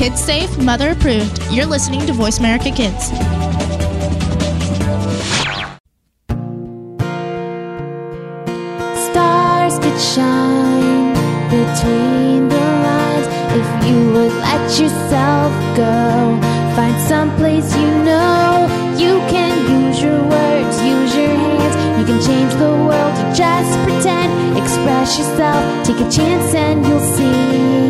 [0.00, 1.42] Kids safe, mother approved.
[1.50, 3.08] You're listening to Voice America Kids.
[8.96, 11.12] Stars could shine
[11.52, 13.26] between the lines
[13.60, 16.40] if you would let yourself go.
[16.74, 19.52] Find some place you know you can
[19.84, 21.98] use your words, use your hands.
[22.00, 24.56] You can change the world, just pretend.
[24.56, 27.89] Express yourself, take a chance, and you'll see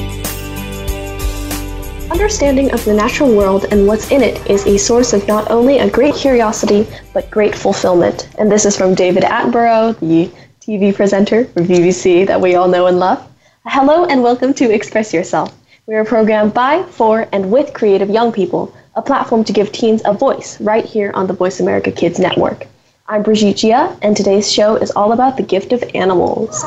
[2.11, 5.77] Understanding of the natural world and what's in it is a source of not only
[5.79, 8.27] a great curiosity, but great fulfillment.
[8.37, 12.87] And this is from David Attenborough, the TV presenter for BBC that we all know
[12.87, 13.25] and love.
[13.65, 15.57] Hello and welcome to Express Yourself.
[15.87, 20.01] We are programmed by, for, and with creative young people, a platform to give teens
[20.03, 22.67] a voice right here on the Voice America Kids Network.
[23.07, 26.61] I'm Brigitte Gia, and today's show is all about the gift of animals.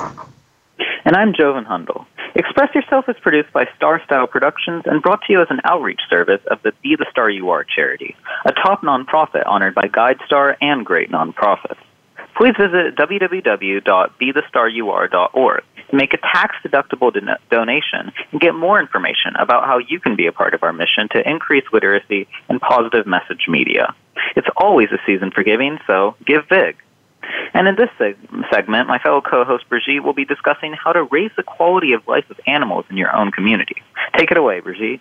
[1.04, 2.06] And I'm Jovan Hundal.
[2.34, 6.00] Express Yourself is produced by Star Style Productions and brought to you as an outreach
[6.08, 10.56] service of the Be the Star You Are charity, a top nonprofit honored by GuideStar
[10.62, 11.76] and great nonprofits.
[12.38, 19.66] Please visit www.bethestaryouare.org to make a tax deductible don- donation and get more information about
[19.66, 23.44] how you can be a part of our mission to increase literacy and positive message
[23.46, 23.94] media.
[24.36, 26.76] It's always a season for giving, so give big.
[27.54, 31.30] And in this seg- segment, my fellow co-host Brigitte will be discussing how to raise
[31.36, 33.76] the quality of life of animals in your own community.
[34.16, 35.00] Take it away, Brigitte.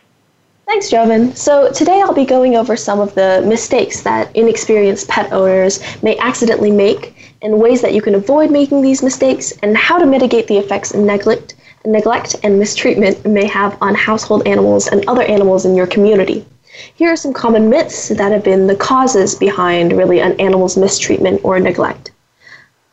[0.65, 1.35] Thanks, Jovan.
[1.35, 6.17] So today I'll be going over some of the mistakes that inexperienced pet owners may
[6.19, 10.47] accidentally make and ways that you can avoid making these mistakes and how to mitigate
[10.47, 11.55] the effects neglect,
[11.85, 16.45] neglect and mistreatment may have on household animals and other animals in your community.
[16.95, 21.41] Here are some common myths that have been the causes behind really an animal's mistreatment
[21.43, 22.12] or neglect.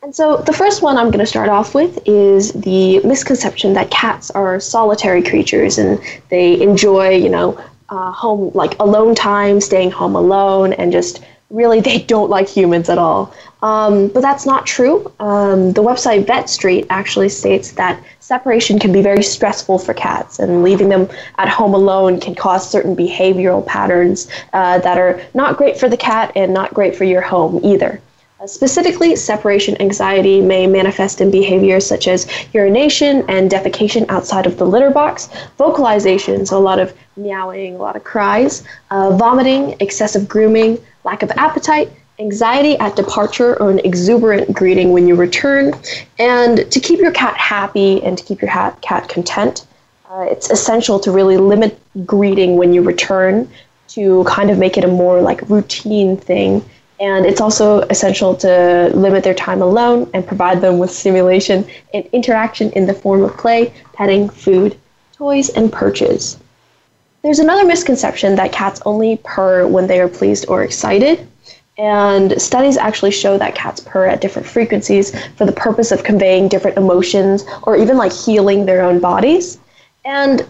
[0.02, 3.90] And so the first one I'm going to start off with is the misconception that
[3.90, 6.00] cats are solitary creatures and
[6.30, 11.80] they enjoy, you know, uh, home like alone time, staying home alone, and just really
[11.80, 13.34] they don't like humans at all.
[13.62, 15.12] Um, but that's not true.
[15.20, 20.62] Um, the website Vetstreet actually states that separation can be very stressful for cats, and
[20.62, 25.78] leaving them at home alone can cause certain behavioral patterns uh, that are not great
[25.78, 28.00] for the cat and not great for your home either.
[28.40, 34.56] Uh, specifically, separation anxiety may manifest in behaviors such as urination and defecation outside of
[34.56, 35.28] the litter box,
[35.58, 41.22] vocalization, so a lot of meowing, a lot of cries, uh, vomiting, excessive grooming, lack
[41.22, 45.74] of appetite, anxiety at departure or an exuberant greeting when you return.
[46.18, 49.66] And to keep your cat happy and to keep your cat content,
[50.08, 53.50] uh, it's essential to really limit greeting when you return
[53.88, 56.64] to kind of make it a more like routine thing
[57.00, 62.04] and it's also essential to limit their time alone and provide them with stimulation and
[62.12, 64.78] interaction in the form of play, petting, food,
[65.14, 66.36] toys, and perches.
[67.22, 71.26] There's another misconception that cats only purr when they are pleased or excited.
[71.78, 76.48] And studies actually show that cats purr at different frequencies for the purpose of conveying
[76.48, 79.58] different emotions or even like healing their own bodies.
[80.04, 80.46] And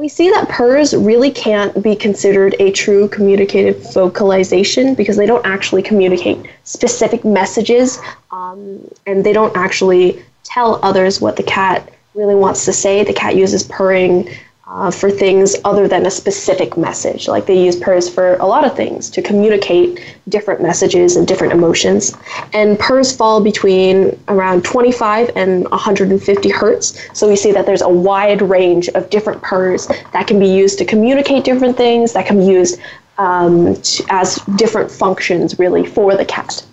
[0.00, 5.44] we see that purrs really can't be considered a true communicative vocalization because they don't
[5.44, 7.98] actually communicate specific messages
[8.30, 13.04] um, and they don't actually tell others what the cat really wants to say.
[13.04, 14.30] The cat uses purring
[14.70, 17.26] uh, for things other than a specific message.
[17.26, 21.52] Like they use purrs for a lot of things to communicate different messages and different
[21.52, 22.16] emotions.
[22.52, 27.00] And purrs fall between around 25 and 150 hertz.
[27.18, 30.78] So we see that there's a wide range of different purrs that can be used
[30.78, 32.78] to communicate different things, that can be used
[33.18, 33.76] um,
[34.08, 36.64] as different functions really for the cat.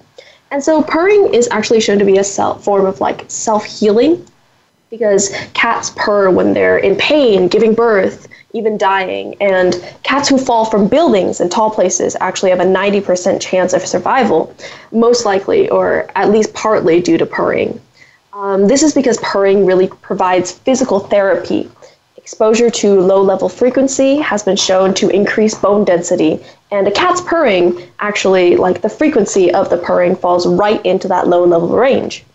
[0.52, 4.24] And so purring is actually shown to be a self, form of like self healing
[4.90, 9.36] because cats purr when they're in pain, giving birth, even dying.
[9.42, 13.86] And cats who fall from buildings and tall places actually have a 90% chance of
[13.86, 14.56] survival,
[14.92, 17.80] most likely, or at least partly due to purring.
[18.34, 21.70] Um, this is because purring really provides physical therapy.
[22.18, 26.40] Exposure to low level frequency has been shown to increase bone density,
[26.72, 31.28] and a cat's purring actually, like the frequency of the purring, falls right into that
[31.28, 32.26] low level range.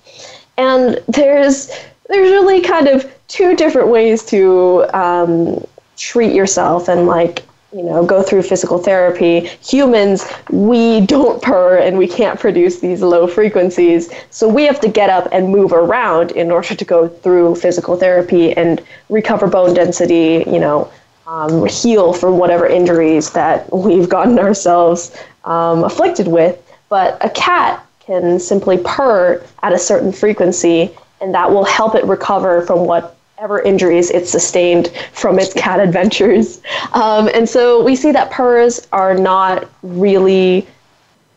[0.57, 1.71] And there's
[2.09, 5.65] there's really kind of two different ways to um,
[5.97, 9.41] treat yourself and like you know go through physical therapy.
[9.67, 14.11] Humans we don't purr and we can't produce these low frequencies.
[14.31, 17.97] So we have to get up and move around in order to go through physical
[17.97, 20.91] therapy and recover bone density you know
[21.27, 26.59] um, heal from whatever injuries that we've gotten ourselves um, afflicted with.
[26.89, 30.91] But a cat can simply purr at a certain frequency
[31.23, 35.81] and that will help it recover from what ever injuries it sustained from its cat
[35.81, 36.61] adventures.
[36.93, 40.67] Um, and so we see that purrs are not really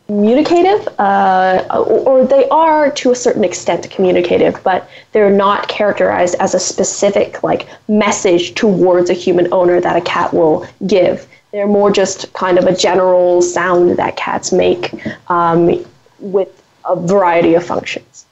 [0.06, 6.54] communicative, uh, or they are to a certain extent communicative, but they're not characterized as
[6.54, 11.26] a specific like message towards a human owner that a cat will give.
[11.50, 14.94] They're more just kind of a general sound that cats make
[15.28, 15.84] um,
[16.20, 18.25] with a variety of functions.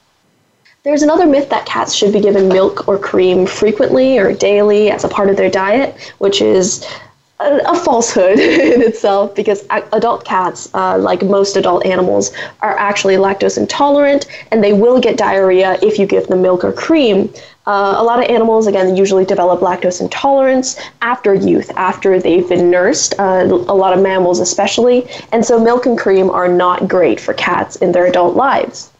[0.85, 5.03] There's another myth that cats should be given milk or cream frequently or daily as
[5.03, 6.85] a part of their diet, which is
[7.39, 13.15] a, a falsehood in itself because adult cats, uh, like most adult animals, are actually
[13.15, 17.33] lactose intolerant and they will get diarrhea if you give them milk or cream.
[17.65, 22.69] Uh, a lot of animals, again, usually develop lactose intolerance after youth, after they've been
[22.69, 27.19] nursed, uh, a lot of mammals especially, and so milk and cream are not great
[27.19, 28.91] for cats in their adult lives.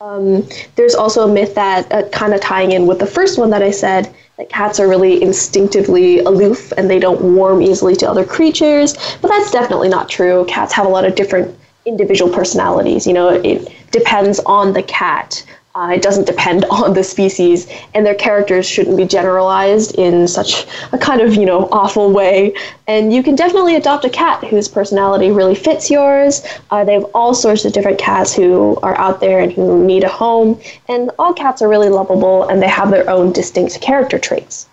[0.00, 3.50] Um, there's also a myth that, uh, kind of tying in with the first one
[3.50, 8.08] that I said, that cats are really instinctively aloof and they don't warm easily to
[8.08, 10.44] other creatures, but that's definitely not true.
[10.46, 13.06] Cats have a lot of different individual personalities.
[13.06, 15.44] You know, it depends on the cat.
[15.78, 20.66] Uh, it doesn't depend on the species, and their characters shouldn't be generalized in such
[20.90, 22.52] a kind of, you know, awful way.
[22.88, 26.44] And you can definitely adopt a cat whose personality really fits yours.
[26.72, 30.02] Uh, they have all sorts of different cats who are out there and who need
[30.02, 34.18] a home, and all cats are really lovable and they have their own distinct character
[34.18, 34.66] traits.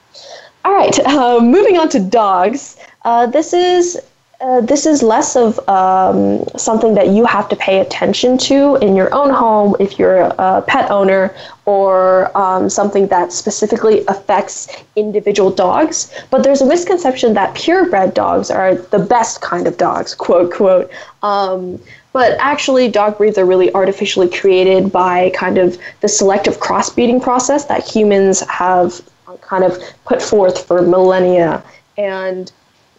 [0.64, 2.78] All right, uh, moving on to dogs.
[3.04, 4.02] Uh, this is
[4.42, 8.96] uh, this is less of um, something that you have to pay attention to in
[8.96, 11.34] your own home if you're a pet owner
[11.66, 16.14] or um, something that specifically affects individual dogs.
[16.30, 20.92] But there's a misconception that purebred dogs are the best kind of dogs, quote, quote.
[21.24, 21.80] Um,
[22.12, 27.66] but actually, dog breeds are really artificially created by kind of the selective crossbreeding process
[27.66, 29.02] that humans have
[29.42, 31.64] kind of put forth for millennia.
[31.98, 32.52] And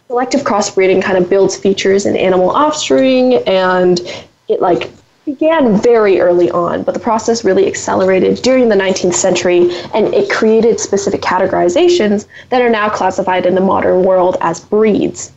[0.07, 3.99] selective crossbreeding kind of builds features in animal offspring and
[4.47, 4.89] it like
[5.25, 10.29] began very early on but the process really accelerated during the 19th century and it
[10.29, 15.33] created specific categorizations that are now classified in the modern world as breeds.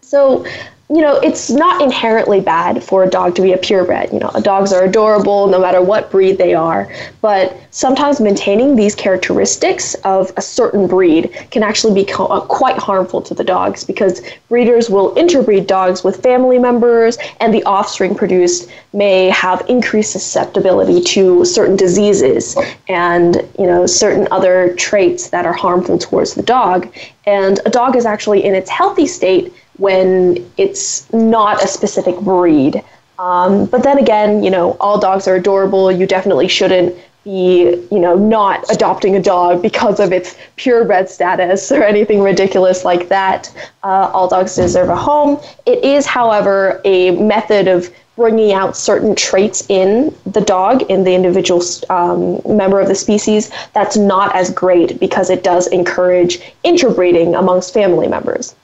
[0.00, 0.44] So
[0.92, 4.12] you know, it's not inherently bad for a dog to be a purebred.
[4.12, 6.92] You know, dogs are adorable no matter what breed they are.
[7.20, 13.22] But sometimes maintaining these characteristics of a certain breed can actually be uh, quite harmful
[13.22, 18.68] to the dogs because breeders will interbreed dogs with family members, and the offspring produced
[18.92, 22.56] may have increased susceptibility to certain diseases
[22.88, 26.92] and, you know, certain other traits that are harmful towards the dog.
[27.26, 32.82] And a dog is actually in its healthy state when it's not a specific breed.
[33.18, 35.90] Um, but then again, you know, all dogs are adorable.
[35.90, 36.94] You definitely shouldn't
[37.24, 42.84] be, you know, not adopting a dog because of its purebred status or anything ridiculous
[42.84, 43.52] like that.
[43.82, 45.38] Uh, all dogs deserve a home.
[45.66, 51.14] It is, however, a method of bringing out certain traits in the dog, in the
[51.14, 57.34] individual um, member of the species, that's not as great because it does encourage interbreeding
[57.34, 58.54] amongst family members.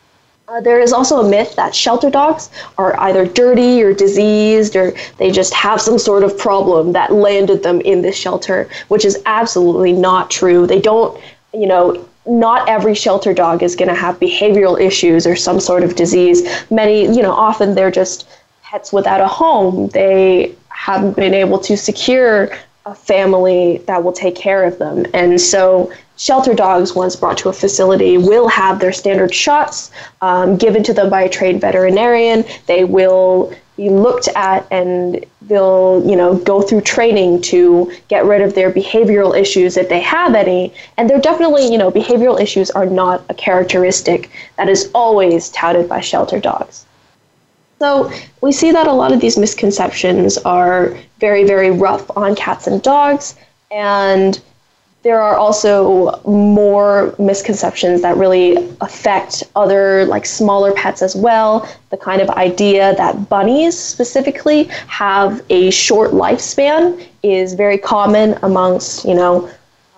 [0.48, 4.92] Uh, there is also a myth that shelter dogs are either dirty or diseased or
[5.18, 9.20] they just have some sort of problem that landed them in this shelter, which is
[9.26, 10.64] absolutely not true.
[10.64, 11.20] They don't,
[11.52, 15.82] you know, not every shelter dog is going to have behavioral issues or some sort
[15.82, 16.46] of disease.
[16.70, 18.28] Many, you know, often they're just
[18.62, 19.88] pets without a home.
[19.88, 22.50] They haven't been able to secure
[22.84, 25.06] a family that will take care of them.
[25.12, 30.56] And so shelter dogs, once brought to a facility, will have their standard shots um,
[30.56, 32.44] given to them by a trained veterinarian.
[32.66, 38.40] They will be looked at and they'll you know go through training to get rid
[38.40, 42.70] of their behavioral issues if they have any and they're definitely you know behavioral issues
[42.70, 46.86] are not a characteristic that is always touted by shelter dogs
[47.78, 52.66] so we see that a lot of these misconceptions are very very rough on cats
[52.66, 53.36] and dogs
[53.70, 54.40] and
[55.06, 61.96] there are also more misconceptions that really affect other like smaller pets as well the
[61.96, 69.14] kind of idea that bunnies specifically have a short lifespan is very common amongst you
[69.14, 69.48] know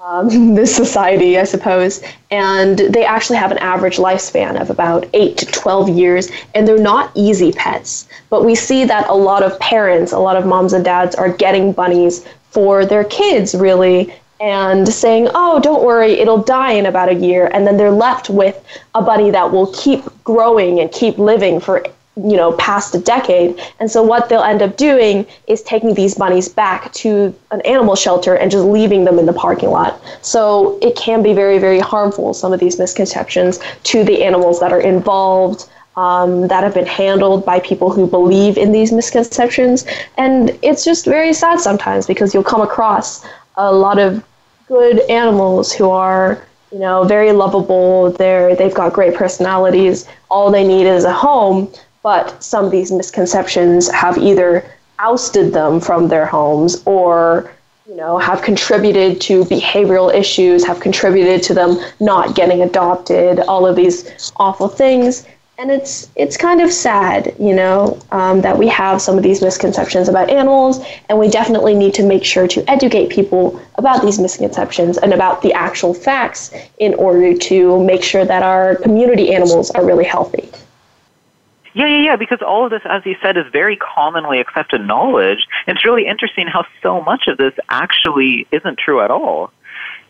[0.05, 2.03] um, this society, I suppose.
[2.31, 6.79] And they actually have an average lifespan of about 8 to 12 years, and they're
[6.79, 8.09] not easy pets.
[8.31, 11.31] But we see that a lot of parents, a lot of moms and dads are
[11.31, 17.09] getting bunnies for their kids, really, and saying, oh, don't worry, it'll die in about
[17.09, 17.50] a year.
[17.52, 18.62] And then they're left with
[18.95, 21.83] a bunny that will keep growing and keep living for
[22.16, 23.61] you know past a decade.
[23.78, 27.95] And so what they'll end up doing is taking these bunnies back to an animal
[27.95, 30.00] shelter and just leaving them in the parking lot.
[30.23, 34.73] So it can be very very harmful some of these misconceptions to the animals that
[34.73, 39.85] are involved um, that have been handled by people who believe in these misconceptions.
[40.16, 43.25] And it's just very sad sometimes because you'll come across
[43.59, 44.25] a lot of
[44.67, 48.11] good animals who are you know very lovable.
[48.12, 50.07] They're they've got great personalities.
[50.31, 51.71] All they need is a home
[52.03, 54.65] but some of these misconceptions have either
[54.99, 57.50] ousted them from their homes or
[57.87, 63.67] you know have contributed to behavioral issues have contributed to them not getting adopted all
[63.67, 65.27] of these awful things
[65.59, 69.43] and it's it's kind of sad you know um, that we have some of these
[69.43, 74.19] misconceptions about animals and we definitely need to make sure to educate people about these
[74.21, 79.71] misconceptions and about the actual facts in order to make sure that our community animals
[79.73, 80.49] are really healthy
[81.75, 85.47] yeah, yeah, yeah, because all of this, as you said, is very commonly accepted knowledge.
[85.69, 89.53] It's really interesting how so much of this actually isn't true at all.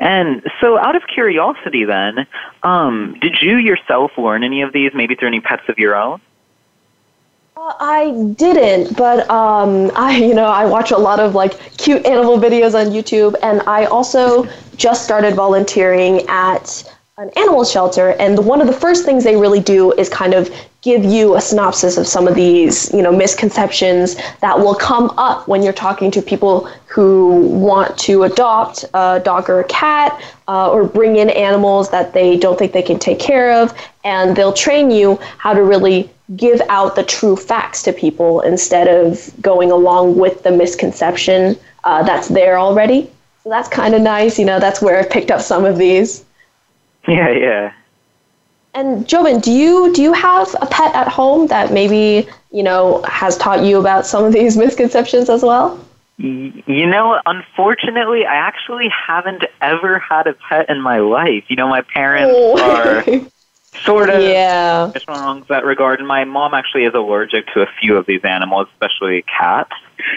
[0.01, 2.27] And so, out of curiosity, then,
[2.63, 6.21] um, did you yourself learn any of these, maybe through any pets of your own?
[7.57, 12.07] Uh, I didn't, but um, I, you know, I watch a lot of like cute
[12.07, 16.85] animal videos on YouTube, and I also just started volunteering at
[17.19, 20.49] an animal shelter and one of the first things they really do is kind of
[20.83, 25.49] give you a synopsis of some of these you know misconceptions that will come up
[25.49, 30.71] when you're talking to people who want to adopt a dog or a cat uh,
[30.71, 34.53] or bring in animals that they don't think they can take care of and they'll
[34.53, 39.73] train you how to really give out the true facts to people instead of going
[39.73, 43.11] along with the misconception uh, that's there already.
[43.43, 46.25] So that's kind of nice you know that's where i've picked up some of these
[47.13, 47.73] Yeah, yeah.
[48.75, 53.03] And Joven, do you do you have a pet at home that maybe you know
[53.05, 55.83] has taught you about some of these misconceptions as well?
[56.19, 61.45] You know, unfortunately, I actually haven't ever had a pet in my life.
[61.49, 62.61] You know, my parents oh.
[62.61, 63.05] are
[63.85, 64.91] sort of yeah.
[65.07, 66.01] wrong in that regard.
[66.01, 69.73] And my mom actually is allergic to a few of these animals, especially cats.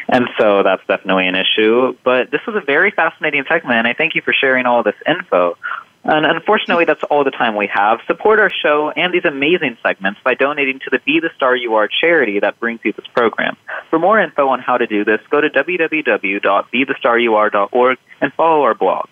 [0.09, 1.95] And so that's definitely an issue.
[2.03, 4.95] But this was a very fascinating segment, and I thank you for sharing all this
[5.07, 5.57] info.
[6.03, 7.99] And unfortunately, that's all the time we have.
[8.07, 11.75] Support our show and these amazing segments by donating to the Be the Star You
[11.75, 13.55] Are charity that brings you this program.
[13.89, 19.05] For more info on how to do this, go to www.bethestaryouare.org and follow our blog.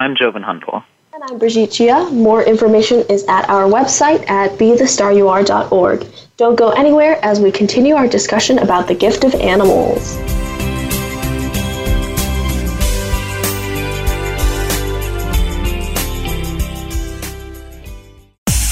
[0.00, 0.82] I'm Joven Hundal.
[1.12, 2.10] And I'm Brigitte Chia.
[2.10, 6.06] More information is at our website at bethestaryouare.org.
[6.36, 10.18] Don't go anywhere as we continue our discussion about the gift of animals.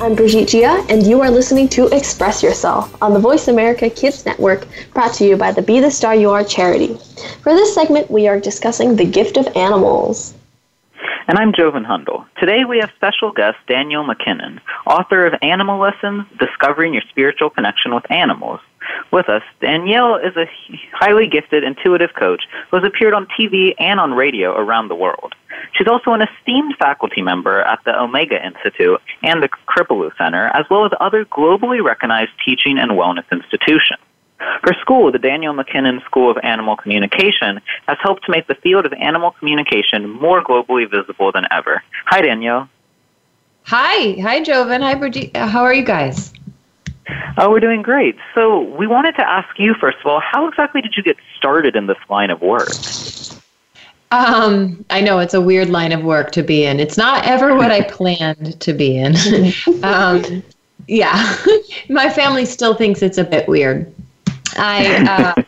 [0.00, 4.26] I'm Brigitte Gia, and you are listening to Express Yourself on the Voice America Kids
[4.26, 6.98] Network, brought to you by the Be the Star You Are charity.
[7.42, 10.34] For this segment, we are discussing the gift of animals.
[11.28, 12.26] And I'm Joven Hundal.
[12.38, 17.94] Today we have special guest Danielle MacKinnon, author of Animal Lessons Discovering Your Spiritual Connection
[17.94, 18.60] with Animals.
[19.12, 20.50] With us, Danielle is a
[20.92, 25.34] highly gifted, intuitive coach who has appeared on TV and on radio around the world.
[25.74, 30.64] She's also an esteemed faculty member at the Omega Institute and the Kripalu Center, as
[30.70, 34.00] well as other globally recognized teaching and wellness institutions.
[34.38, 38.86] Her school, the Danielle MacKinnon School of Animal Communication, has helped to make the field
[38.86, 41.82] of animal communication more globally visible than ever.
[42.06, 42.68] Hi, Danielle.
[43.64, 44.20] Hi.
[44.20, 44.82] Hi, Joven.
[44.82, 45.34] Hi, Brigitte.
[45.34, 46.32] Uh, how are you guys?
[47.36, 48.16] Oh, we're doing great.
[48.34, 51.76] So, we wanted to ask you, first of all, how exactly did you get started
[51.76, 52.68] in this line of work?
[54.14, 56.78] Um, I know it's a weird line of work to be in.
[56.78, 59.16] It's not ever what I planned to be in.
[59.82, 60.42] um,
[60.86, 61.36] yeah,
[61.88, 63.92] my family still thinks it's a bit weird.
[64.56, 65.42] I uh,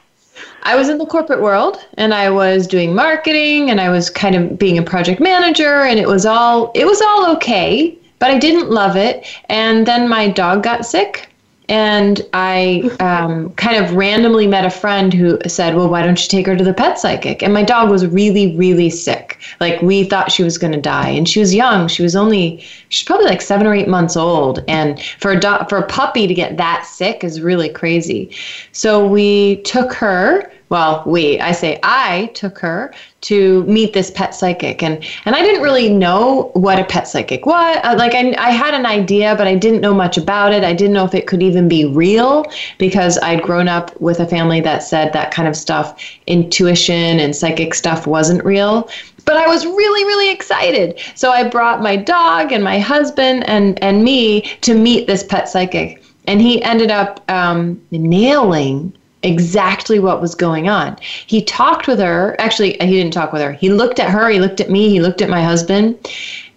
[0.64, 4.34] I was in the corporate world and I was doing marketing and I was kind
[4.34, 8.38] of being a project manager and it was all it was all okay, but I
[8.38, 9.26] didn't love it.
[9.48, 11.28] And then my dog got sick
[11.68, 16.28] and I um, kind of randomly met a friend who said, Well, why don't you
[16.28, 17.42] take her to the pet psychic?
[17.42, 19.38] And my dog was really, really sick.
[19.58, 21.08] Like, we thought she was going to die.
[21.08, 21.88] And she was young.
[21.88, 24.62] She was only, she's probably like seven or eight months old.
[24.68, 28.30] And for a, do- for a puppy to get that sick is really crazy.
[28.72, 32.92] So we took her well, we, I say I took her
[33.22, 34.82] to meet this pet psychic.
[34.82, 37.78] And, and I didn't really know what a pet psychic was.
[37.84, 40.64] Uh, like, I, I had an idea, but I didn't know much about it.
[40.64, 42.44] I didn't know if it could even be real
[42.78, 47.34] because I'd grown up with a family that said that kind of stuff, intuition and
[47.34, 48.88] psychic stuff wasn't real
[49.24, 51.00] but I was really, really excited.
[51.16, 55.48] So I brought my dog and my husband and, and me to meet this pet
[55.48, 56.00] psychic.
[56.28, 60.96] And he ended up um, nailing exactly what was going on.
[61.00, 62.36] He talked with her.
[62.38, 63.52] Actually, he didn't talk with her.
[63.52, 65.98] He looked at her, he looked at me, he looked at my husband,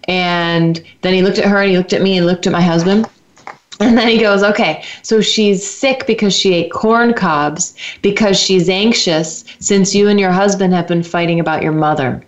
[0.08, 2.62] and then he looked at her and he looked at me and looked at my
[2.62, 3.08] husband.
[3.82, 8.68] And then he goes, okay, so she's sick because she ate corn cobs, because she's
[8.68, 12.22] anxious since you and your husband have been fighting about your mother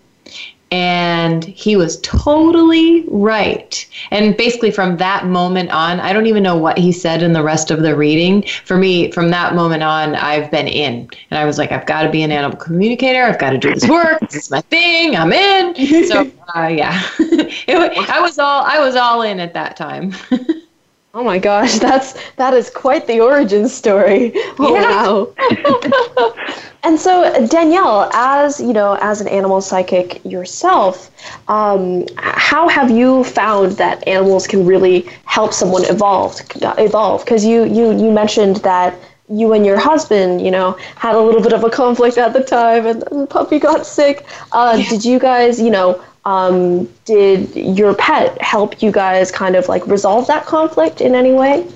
[0.72, 3.86] and he was totally right.
[4.10, 7.44] And basically, from that moment on, I don't even know what he said in the
[7.44, 8.44] rest of the reading.
[8.64, 11.10] For me, from that moment on, I've been in.
[11.30, 13.24] And I was like, I've got to be an animal communicator.
[13.24, 14.22] I've got to do this work.
[14.22, 15.16] this is my thing.
[15.18, 16.08] I'm in.
[16.08, 16.22] So,
[16.56, 20.14] uh, yeah, it, I was all I was all in at that time.
[21.14, 24.32] Oh my gosh, that's that is quite the origin story.
[24.60, 24.84] Oh yeah.
[24.86, 26.34] wow.
[26.84, 31.12] and so Danielle, as you know, as an animal psychic yourself,
[31.50, 36.40] um, how have you found that animals can really help someone evolve?
[36.78, 38.98] Evolve, because you you you mentioned that
[39.28, 42.44] you and your husband, you know, had a little bit of a conflict at the
[42.44, 44.26] time, and the puppy got sick.
[44.52, 44.90] Uh, yeah.
[44.90, 49.86] Did you guys, you know, um, did your pet help you guys kind of like
[49.88, 51.68] resolve that conflict in any way?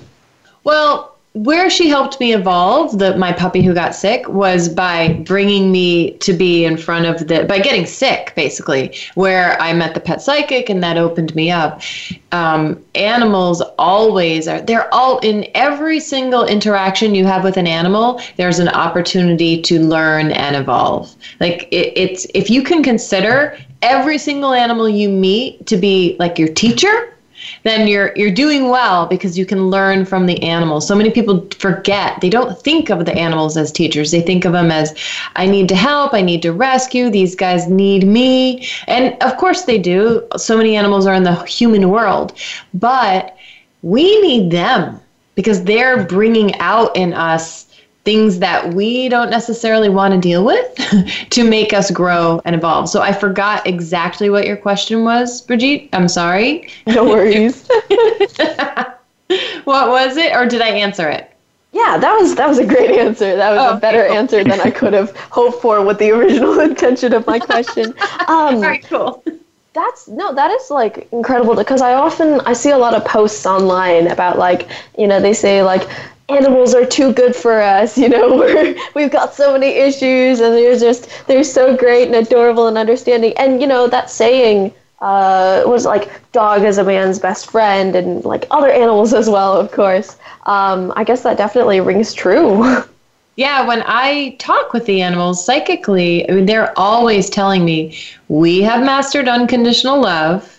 [0.64, 5.70] Well, where she helped me evolve the my puppy who got sick was by bringing
[5.70, 10.00] me to be in front of the by getting sick basically where i met the
[10.00, 11.82] pet psychic and that opened me up
[12.32, 18.18] um, animals always are they're all in every single interaction you have with an animal
[18.38, 24.18] there's an opportunity to learn and evolve like it, it's if you can consider every
[24.18, 27.16] single animal you meet to be like your teacher
[27.62, 30.86] then you're you're doing well because you can learn from the animals.
[30.86, 32.20] So many people forget.
[32.20, 34.10] They don't think of the animals as teachers.
[34.10, 34.94] They think of them as
[35.36, 38.66] I need to help, I need to rescue, these guys need me.
[38.86, 40.26] And of course they do.
[40.36, 42.38] So many animals are in the human world.
[42.74, 43.36] But
[43.82, 45.00] we need them
[45.34, 47.66] because they're bringing out in us
[48.06, 50.74] things that we don't necessarily want to deal with
[51.30, 52.88] to make us grow and evolve.
[52.88, 55.90] So I forgot exactly what your question was, Brigitte.
[55.92, 56.70] I'm sorry.
[56.86, 57.68] No worries.
[59.64, 61.32] what was it, or did I answer it?
[61.72, 63.36] Yeah, that was that was a great answer.
[63.36, 64.16] That was oh, a better cool.
[64.16, 67.92] answer than I could have hoped for with the original intention of my question.
[68.28, 69.22] Um, Very cool.
[69.74, 73.44] That's no, that is like incredible because I often I see a lot of posts
[73.44, 75.86] online about like you know they say like
[76.28, 80.54] animals are too good for us you know we're, we've got so many issues and
[80.54, 83.32] they're just they're so great and adorable and understanding.
[83.36, 88.24] And you know that saying uh, was like dog is a man's best friend and
[88.24, 90.16] like other animals as well of course.
[90.46, 92.82] Um, i guess that definitely rings true.
[93.36, 98.62] Yeah when i talk with the animals psychically i mean they're always telling me we
[98.62, 100.55] have mastered unconditional love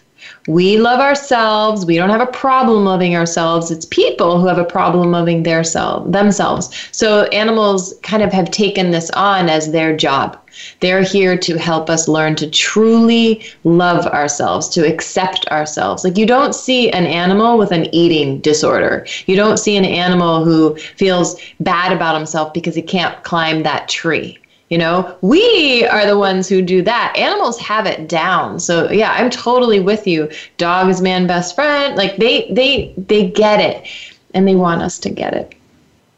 [0.47, 1.85] we love ourselves.
[1.85, 3.69] We don't have a problem loving ourselves.
[3.69, 6.69] It's people who have a problem loving their self, themselves.
[6.91, 10.41] So animals kind of have taken this on as their job.
[10.79, 16.03] They're here to help us learn to truly love ourselves, to accept ourselves.
[16.03, 19.05] Like you don't see an animal with an eating disorder.
[19.25, 23.89] You don't see an animal who feels bad about himself because he can't climb that
[23.89, 24.39] tree.
[24.69, 27.15] You know, we are the ones who do that.
[27.15, 28.59] Animals have it down.
[28.59, 30.29] So yeah, I'm totally with you.
[30.57, 31.95] Dog is man best friend.
[31.95, 33.87] Like they they they get it
[34.33, 35.55] and they want us to get it.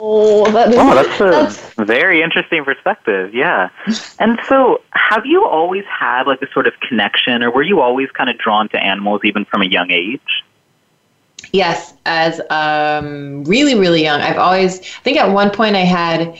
[0.01, 1.73] Oh, that is, oh, that's a that's...
[1.75, 3.35] very interesting perspective.
[3.35, 3.69] Yeah.
[4.19, 8.09] and so, have you always had like a sort of connection, or were you always
[8.11, 10.43] kind of drawn to animals even from a young age?
[11.51, 14.21] Yes, as um, really, really young.
[14.21, 16.37] I've always, I think at one point I had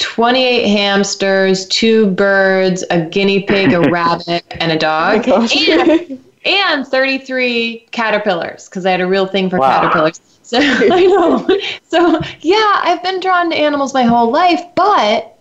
[0.00, 5.24] 28 hamsters, two birds, a guinea pig, a rabbit, and a oh dog.
[5.28, 9.80] Oh and, and 33 caterpillars because I had a real thing for wow.
[9.80, 10.20] caterpillars.
[10.42, 11.46] So I know.
[11.84, 15.38] So yeah, I've been drawn to animals my whole life, but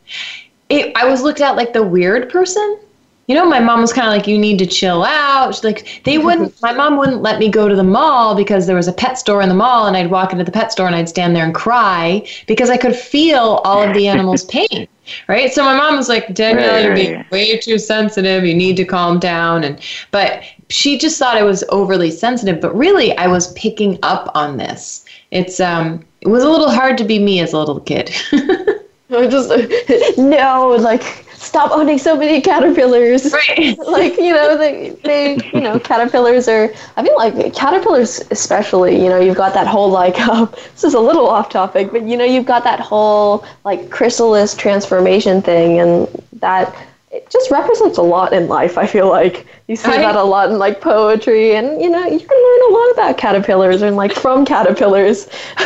[0.70, 2.80] it, I was looked at like the weird person.
[3.30, 6.02] You know, my mom was kind of like, "You need to chill out." She's like,
[6.04, 6.60] they wouldn't.
[6.64, 9.40] My mom wouldn't let me go to the mall because there was a pet store
[9.44, 11.54] in the mall, and I'd walk into the pet store and I'd stand there and
[11.54, 14.88] cry because I could feel all of the animals' pain.
[15.28, 15.54] Right.
[15.54, 18.46] So my mom was like, Danielle, you're being way too sensitive.
[18.46, 19.64] You need to calm down.
[19.64, 24.32] And but she just thought I was overly sensitive, but really I was picking up
[24.34, 25.06] on this.
[25.30, 28.10] It's um it was a little hard to be me as a little kid.
[28.32, 33.34] I just no, like stop owning so many caterpillars.
[33.34, 33.78] Right.
[33.88, 39.10] like, you know, they, they, you know, caterpillars are, I mean, like, caterpillars especially, you
[39.10, 42.18] know, you've got that whole, like, um, this is a little off topic, but, you
[42.18, 46.76] know, you've got that whole, like, chrysalis transformation thing, and that
[47.12, 49.48] it just represents a lot in life, I feel like.
[49.68, 52.74] You see that a lot in like poetry, and you know you can learn a
[52.74, 55.28] lot about caterpillars and like from caterpillars.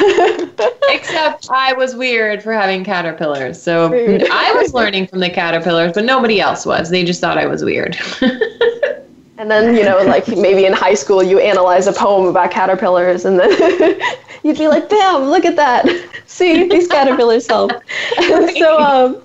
[0.89, 6.05] Except I was weird for having caterpillars, so I was learning from the caterpillars, but
[6.05, 6.89] nobody else was.
[6.89, 7.97] They just thought I was weird.
[9.37, 13.25] and then you know, like maybe in high school, you analyze a poem about caterpillars,
[13.25, 13.99] and then
[14.43, 15.23] you'd be like, "Bam!
[15.23, 15.85] Look at that!
[16.25, 17.71] See these caterpillars help."
[18.17, 19.23] so um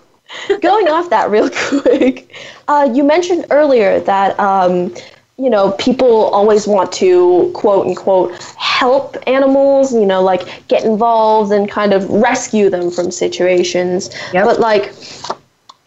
[0.60, 2.34] going off that real quick,
[2.68, 4.94] uh, you mentioned earlier that um,
[5.36, 11.52] you know people always want to quote unquote help animals, you know, like get involved
[11.52, 14.10] and kind of rescue them from situations.
[14.32, 14.44] Yep.
[14.44, 14.94] But like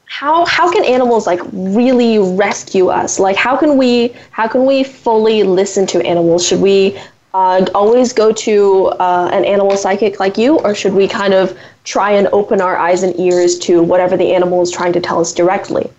[0.06, 3.17] how how can animals like really rescue us?
[3.17, 6.45] Like how can we how can we fully listen to animals?
[6.45, 6.99] Should we
[7.33, 11.57] uh, always go to uh, an animal psychic like you, or should we kind of
[11.83, 15.19] try and open our eyes and ears to whatever the animal is trying to tell
[15.19, 15.89] us directly?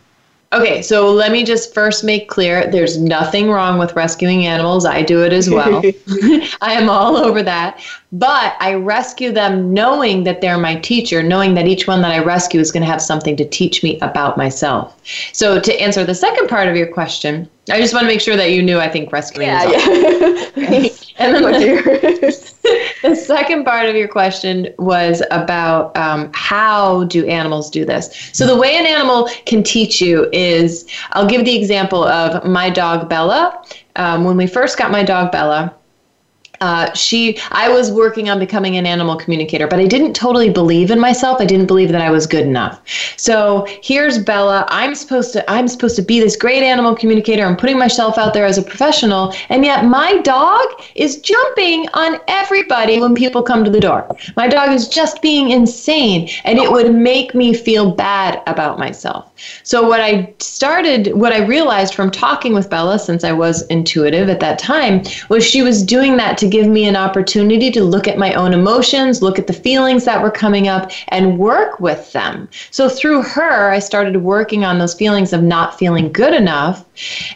[0.52, 4.84] Okay, so let me just first make clear there's nothing wrong with rescuing animals.
[4.84, 5.80] I do it as well.
[6.60, 7.80] I am all over that.
[8.12, 12.22] But I rescue them knowing that they're my teacher, knowing that each one that I
[12.22, 15.00] rescue is going to have something to teach me about myself.
[15.32, 18.36] So, to answer the second part of your question, I just want to make sure
[18.36, 19.72] that you knew I think rescuing yeah, is
[20.56, 20.98] yeah.
[21.18, 22.54] and then the,
[23.02, 28.30] the, second part of your question was about um, how do animals do this?
[28.32, 32.68] So the way an animal can teach you is, I'll give the example of my
[32.68, 33.64] dog Bella.
[33.94, 35.72] Um, when we first got my dog Bella,
[36.62, 40.90] uh, she i was working on becoming an animal communicator but i didn't totally believe
[40.90, 41.40] in myself.
[41.40, 42.80] I didn't believe that i was good enough.
[43.16, 44.64] So here's bella.
[44.68, 47.44] I'm supposed to i'm supposed to be this great animal communicator.
[47.44, 49.34] I'm putting myself out there as a professional.
[49.48, 54.16] And yet my dog is jumping on everybody when people come to the door.
[54.36, 59.32] My dog is just being insane and it would make me feel bad about myself.
[59.64, 64.28] So what i started what i realized from talking with bella since i was intuitive
[64.28, 68.06] at that time was she was doing that to give me an opportunity to look
[68.06, 72.12] at my own emotions, look at the feelings that were coming up, and work with
[72.12, 72.48] them.
[72.70, 76.84] So through her, I started working on those feelings of not feeling good enough.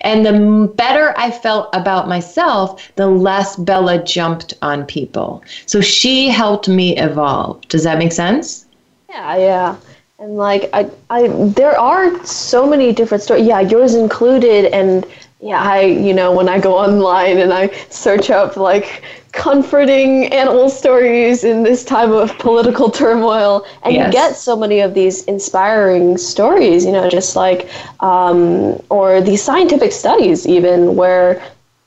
[0.02, 5.42] And the better I felt about myself, the less Bella jumped on people.
[5.64, 7.66] So she helped me evolve.
[7.68, 8.66] Does that make sense?
[9.08, 9.76] Yeah, yeah.
[10.18, 13.46] And like I, I, there are so many different stories.
[13.46, 15.06] Yeah, yours included, and
[15.40, 20.70] yeah, I, you know, when I go online and I search up like comforting animal
[20.70, 24.06] stories in this time of political turmoil, and yes.
[24.06, 27.68] you get so many of these inspiring stories, you know, just like,
[28.00, 31.42] um, or these scientific studies, even where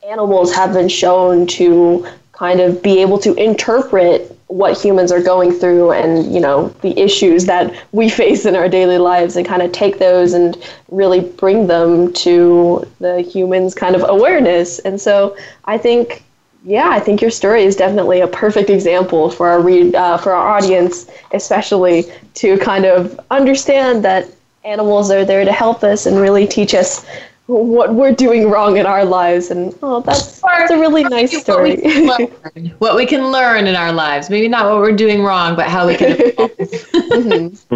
[0.08, 5.52] animals have been shown to kind of be able to interpret what humans are going
[5.52, 9.62] through and you know the issues that we face in our daily lives and kind
[9.62, 10.58] of take those and
[10.90, 14.80] really bring them to the humans kind of awareness.
[14.80, 16.24] And so i think
[16.66, 20.34] yeah i think your story is definitely a perfect example for our read uh, for
[20.34, 24.28] our audience especially to kind of understand that
[24.66, 27.06] animals are there to help us and really teach us
[27.50, 29.50] what we're doing wrong in our lives.
[29.50, 31.78] And oh, that's, that's a really nice story.
[31.78, 32.28] What we,
[32.62, 34.30] learn, what we can learn in our lives.
[34.30, 36.16] Maybe not what we're doing wrong, but how we can.
[36.18, 37.76] mm-hmm.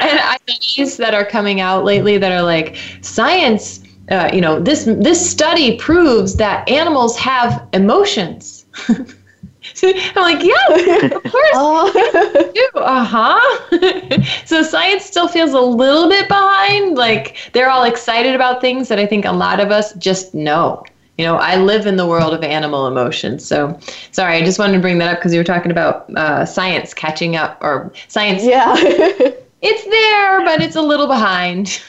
[0.00, 3.82] and I studies that are coming out lately that are like science.
[4.08, 8.66] Uh, you know, this this study proves that animals have emotions.
[9.82, 11.50] I'm like, yeah, of course.
[11.54, 12.52] oh.
[12.76, 14.22] Uh huh.
[14.44, 16.96] so science still feels a little bit behind.
[16.96, 20.84] Like they're all excited about things that I think a lot of us just know.
[21.18, 23.44] You know, I live in the world of animal emotions.
[23.44, 23.78] So,
[24.12, 26.92] sorry, I just wanted to bring that up because you were talking about uh, science
[26.92, 28.44] catching up or science.
[28.44, 28.74] Yeah.
[28.76, 31.80] it's there, but it's a little behind.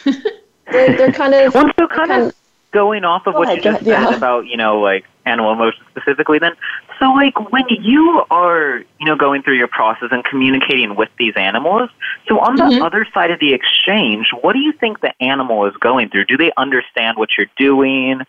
[0.72, 1.54] they're, they're kind of.
[1.54, 2.36] Well, so kind, kind of
[2.72, 4.16] going off of what ahead, you just said yeah.
[4.16, 6.54] about, you know, like animal emotions specifically, then
[7.00, 11.34] so, like, when you are, you know, going through your process and communicating with these
[11.36, 11.90] animals,
[12.28, 12.84] so on the mm-hmm.
[12.84, 16.26] other side of the exchange, what do you think the animal is going through?
[16.26, 18.22] Do they understand what you're doing,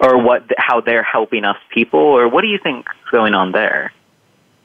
[0.00, 3.52] or what, how they're helping us people, or what do you think is going on
[3.52, 3.92] there?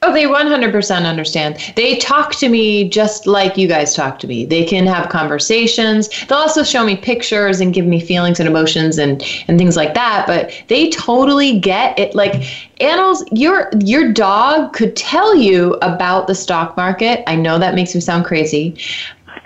[0.02, 1.58] Oh, they 100% understand.
[1.76, 4.46] They talk to me just like you guys talk to me.
[4.46, 6.08] They can have conversations.
[6.26, 9.92] They'll also show me pictures and give me feelings and emotions and, and things like
[9.92, 10.26] that.
[10.26, 12.14] But they totally get it.
[12.14, 12.42] Like
[12.80, 17.22] animals, your your dog could tell you about the stock market.
[17.26, 18.78] I know that makes me sound crazy,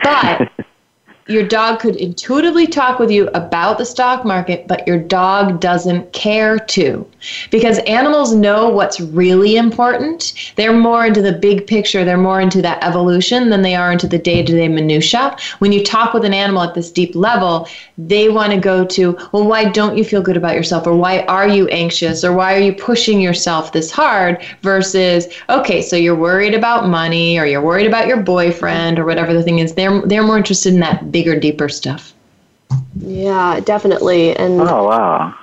[0.04, 0.48] but
[1.26, 6.12] your dog could intuitively talk with you about the stock market, but your dog doesn't
[6.12, 7.04] care to.
[7.50, 10.52] Because animals know what's really important.
[10.56, 14.06] They're more into the big picture, they're more into that evolution than they are into
[14.06, 15.37] the day to day minutia.
[15.58, 19.16] When you talk with an animal at this deep level, they want to go to,
[19.32, 20.87] well, why don't you feel good about yourself?
[20.87, 22.24] Or why are you anxious?
[22.24, 24.44] Or why are you pushing yourself this hard?
[24.62, 29.32] Versus, okay, so you're worried about money or you're worried about your boyfriend or whatever
[29.32, 29.74] the thing is.
[29.74, 32.14] They're, they're more interested in that bigger, deeper stuff.
[32.96, 34.37] Yeah, definitely.
[34.37, 35.34] And oh wow.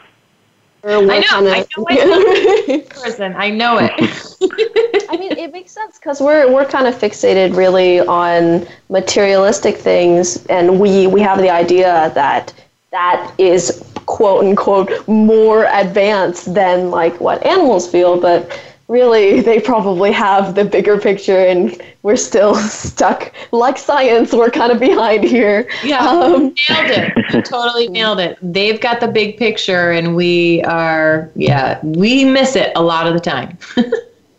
[0.83, 2.89] I know, kinda, I know it.
[2.89, 3.91] person, I know it.
[5.09, 10.45] I mean, it makes sense because we're we're kind of fixated really on materialistic things,
[10.47, 12.53] and we we have the idea that
[12.91, 18.51] that is quote unquote more advanced than like what animals feel, but
[18.91, 23.33] really they probably have the bigger picture and we're still stuck.
[23.51, 25.67] Like science we're kind of behind here.
[25.83, 27.45] Yeah um, nailed it.
[27.45, 28.37] Totally nailed it.
[28.41, 33.13] They've got the big picture and we are yeah we miss it a lot of
[33.13, 33.57] the time.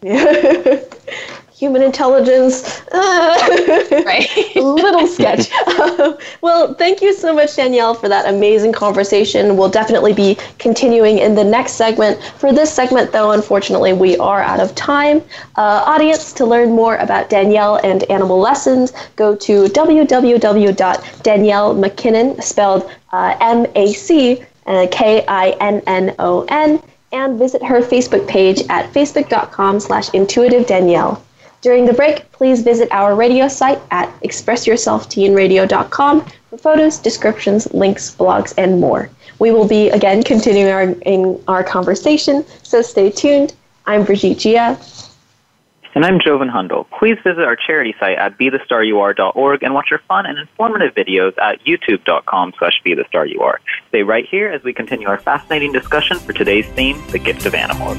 [0.03, 0.81] yeah
[1.63, 2.83] human intelligence.
[2.93, 4.29] right.
[4.57, 5.49] little sketch.
[6.41, 9.57] well, thank you so much, Danielle, for that amazing conversation.
[9.57, 12.21] We'll definitely be continuing in the next segment.
[12.39, 15.23] For this segment, though, unfortunately, we are out of time.
[15.55, 23.37] Uh, audience, to learn more about Danielle and animal lessons, go to www.daniellemackinnon, spelled uh,
[23.41, 28.93] M A C K I N N O N and visit her Facebook page at
[28.93, 31.23] facebook.com slash intuitive Danielle.
[31.63, 38.53] During the break, please visit our radio site at expressyourselfteenradio.com for photos, descriptions, links, blogs,
[38.59, 39.09] and more.
[39.39, 43.55] We will be again continuing our, in our conversation, so stay tuned.
[43.87, 44.77] I'm Brigitte Gia.
[45.95, 46.87] And I'm Joven Hundal.
[46.99, 51.65] Please visit our charity site at bethestaryouare.org and watch our fun and informative videos at
[51.65, 53.59] youtube.com slash bethestaryouare.
[53.91, 57.55] Stay right here as we continue our fascinating discussion for today's theme, the gift of
[57.55, 57.99] animals.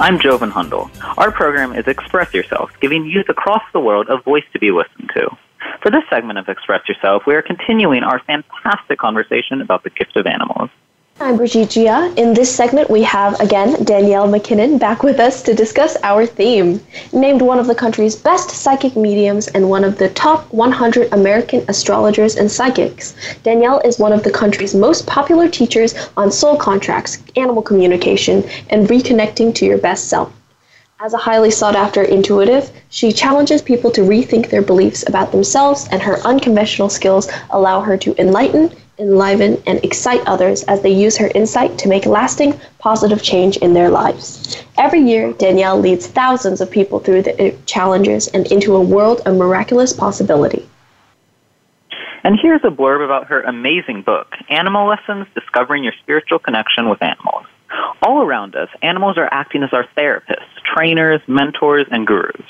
[0.00, 0.90] I'm Joven Hundal.
[1.18, 5.10] Our program is Express Yourself, giving youth across the world a voice to be listened
[5.14, 5.28] to.
[5.82, 10.16] For this segment of Express Yourself, we are continuing our fantastic conversation about the gift
[10.16, 10.70] of animals.
[11.22, 12.14] I'm Brigitte Gia.
[12.16, 16.80] In this segment, we have again Danielle MacKinnon back with us to discuss our theme.
[17.12, 21.62] Named one of the country's best psychic mediums and one of the top 100 American
[21.68, 27.18] astrologers and psychics, Danielle is one of the country's most popular teachers on soul contracts,
[27.36, 30.32] animal communication, and reconnecting to your best self.
[31.00, 35.86] As a highly sought after intuitive, she challenges people to rethink their beliefs about themselves,
[35.90, 41.16] and her unconventional skills allow her to enlighten, enliven, and excite others as they use
[41.16, 44.62] her insight to make lasting, positive change in their lives.
[44.78, 49.22] Every year, Danielle leads thousands of people through the uh, challenges and into a world
[49.26, 50.68] of miraculous possibility.
[52.22, 57.02] And here's a blurb about her amazing book, Animal Lessons Discovering Your Spiritual Connection with
[57.02, 57.46] Animals.
[58.02, 62.42] All around us, animals are acting as our therapists, trainers, mentors, and gurus,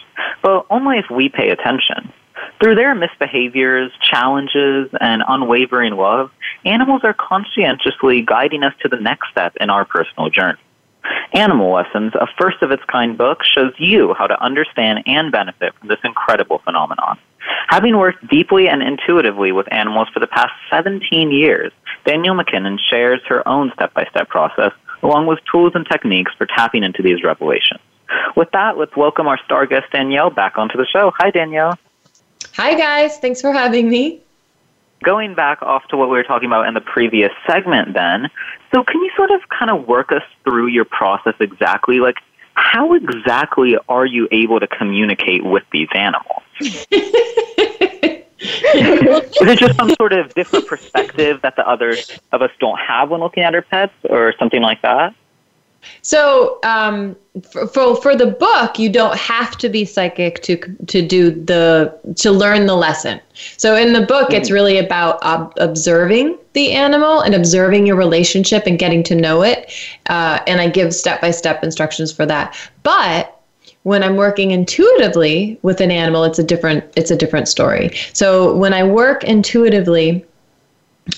[0.43, 2.13] but only if we pay attention.
[2.61, 6.31] Through their misbehaviors, challenges, and unwavering love,
[6.65, 10.59] animals are conscientiously guiding us to the next step in our personal journey.
[11.33, 15.75] Animal Lessons, a first of its kind book, shows you how to understand and benefit
[15.79, 17.19] from this incredible phenomenon.
[17.69, 21.73] Having worked deeply and intuitively with animals for the past 17 years,
[22.05, 24.73] Danielle MacKinnon shares her own step by step process
[25.03, 27.81] along with tools and techniques for tapping into these revelations.
[28.37, 31.13] With that, let's welcome our star guest Danielle back onto the show.
[31.19, 31.79] Hi, Danielle.
[32.55, 33.19] Hi, guys.
[33.19, 34.21] Thanks for having me.
[35.03, 38.29] Going back off to what we were talking about in the previous segment, then,
[38.75, 42.01] so can you sort of kind of work us through your process exactly?
[42.01, 42.17] Like,
[42.55, 46.43] how exactly are you able to communicate with these animals?
[48.43, 53.11] Is it just some sort of different perspective that the others of us don't have
[53.11, 55.15] when looking at our pets, or something like that?
[56.03, 57.17] So, um,
[57.51, 61.97] for, for, for the book, you don't have to be psychic to to do the
[62.17, 63.21] to learn the lesson.
[63.57, 64.37] So, in the book, mm-hmm.
[64.37, 69.43] it's really about ob- observing the animal and observing your relationship and getting to know
[69.43, 69.73] it.
[70.09, 72.57] Uh, and I give step by step instructions for that.
[72.83, 73.37] But
[73.83, 78.55] when i'm working intuitively with an animal it's a different it's a different story so
[78.57, 80.25] when i work intuitively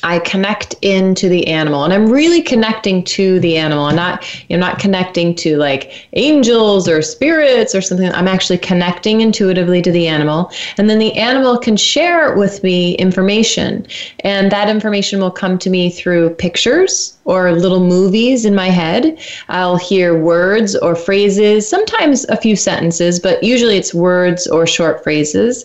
[0.03, 3.85] I connect into the animal and I'm really connecting to the animal.
[3.85, 8.11] I'm not I'm not connecting to like angels or spirits or something.
[8.13, 10.51] I'm actually connecting intuitively to the animal.
[10.79, 13.87] And then the animal can share with me information.
[14.21, 19.19] And that information will come to me through pictures or little movies in my head.
[19.49, 25.03] I'll hear words or phrases, sometimes a few sentences, but usually it's words or short
[25.03, 25.65] phrases.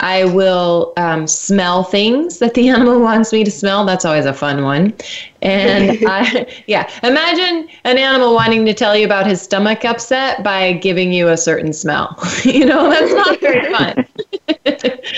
[0.00, 3.84] I will um, smell things that the animal wants me to smell.
[3.84, 4.94] That's always a fun one.
[5.42, 10.74] And I, yeah, imagine an animal wanting to tell you about his stomach upset by
[10.74, 12.16] giving you a certain smell.
[12.44, 14.06] you know, that's not very fun.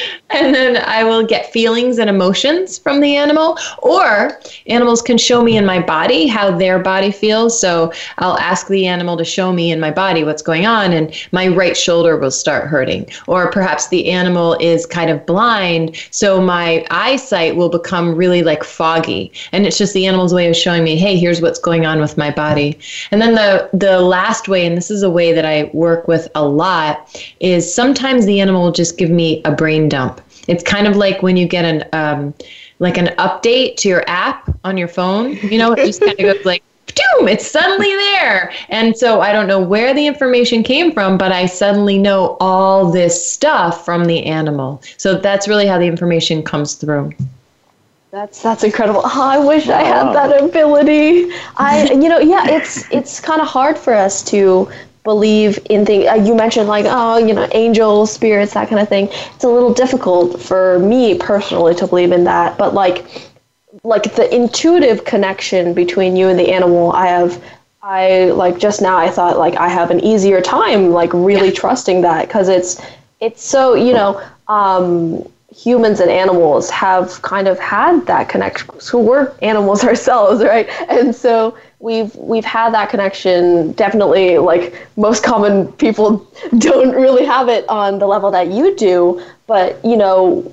[0.30, 5.42] and then I will get feelings and emotions from the animal, or animals can show
[5.42, 7.60] me in my body how their body feels.
[7.60, 11.14] So I'll ask the animal to show me in my body what's going on, and
[11.32, 13.06] my right shoulder will start hurting.
[13.26, 18.64] Or perhaps the animal is kind of blind, so my eyesight will become really like
[18.64, 19.32] foggy.
[19.52, 22.16] And it's just the animal's way of showing me, hey, here's what's going on with
[22.16, 22.78] my body.
[23.10, 26.28] And then the the last way, and this is a way that I work with
[26.34, 30.20] a lot, is sometimes the animal will just give me a brain dump.
[30.48, 32.34] It's kind of like when you get an um,
[32.78, 35.36] like an update to your app on your phone.
[35.36, 38.52] You know, it just kind of goes like boom, it's suddenly there.
[38.68, 42.90] And so I don't know where the information came from, but I suddenly know all
[42.90, 44.82] this stuff from the animal.
[44.96, 47.12] So that's really how the information comes through.
[48.10, 49.02] That's that's incredible.
[49.04, 49.76] Oh, I wish wow.
[49.76, 51.32] I had that ability.
[51.56, 54.70] I you know yeah, it's it's kind of hard for us to
[55.04, 56.06] believe in things.
[56.06, 59.08] Uh, you mentioned like oh you know angels, spirits, that kind of thing.
[59.34, 63.06] It's a little difficult for me personally to believe in that, but like
[63.84, 67.42] like the intuitive connection between you and the animal, I have.
[67.86, 68.96] I like just now.
[68.96, 71.54] I thought like I have an easier time like really yeah.
[71.54, 72.80] trusting that because it's
[73.20, 75.22] it's so you know um,
[75.54, 81.14] humans and animals have kind of had that connection who we're animals ourselves right and
[81.14, 83.72] so we've we've had that connection.
[83.72, 86.26] Definitely like most common people
[86.58, 90.52] don't really have it on the level that you do but you know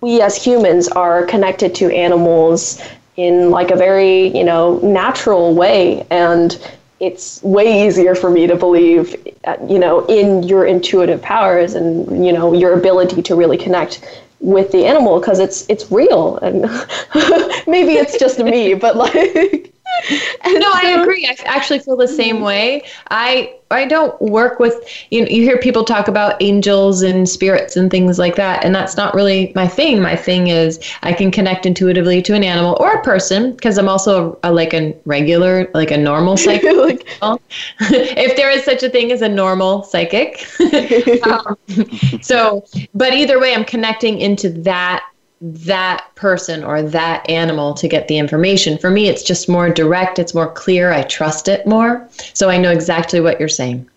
[0.00, 2.80] we as humans are connected to animals
[3.16, 6.58] in like a very you know natural way and
[7.00, 9.14] it's way easier for me to believe
[9.44, 14.22] uh, you know in your intuitive powers and you know your ability to really connect
[14.40, 16.62] with the animal because it's it's real and
[17.66, 19.72] maybe it's just me but like
[20.10, 21.26] no, so, I agree.
[21.26, 22.82] I actually feel the same way.
[23.10, 24.74] I I don't work with
[25.10, 28.74] you know you hear people talk about angels and spirits and things like that and
[28.74, 30.00] that's not really my thing.
[30.00, 33.88] My thing is I can connect intuitively to an animal or a person because I'm
[33.88, 36.76] also a, a, like a regular like a normal psychic.
[36.76, 37.06] like,
[37.80, 40.46] if there is such a thing as a normal psychic.
[41.26, 41.56] um,
[42.20, 42.64] so,
[42.94, 45.04] but either way I'm connecting into that
[45.40, 48.78] that person or that animal to get the information.
[48.78, 52.08] For me, it's just more direct, it's more clear, I trust it more.
[52.32, 53.88] So I know exactly what you're saying.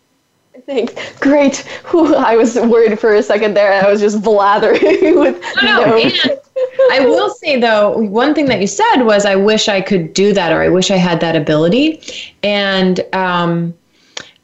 [0.66, 0.94] Thanks.
[1.20, 1.58] Great.
[1.90, 3.84] Whew, I was worried for a second there.
[3.84, 4.82] I was just blathering
[5.20, 5.42] with.
[5.64, 5.98] No, no.
[5.98, 6.14] And
[6.92, 10.32] I will say though, one thing that you said was, "I wish I could do
[10.34, 12.04] that," or "I wish I had that ability,"
[12.44, 13.74] and um,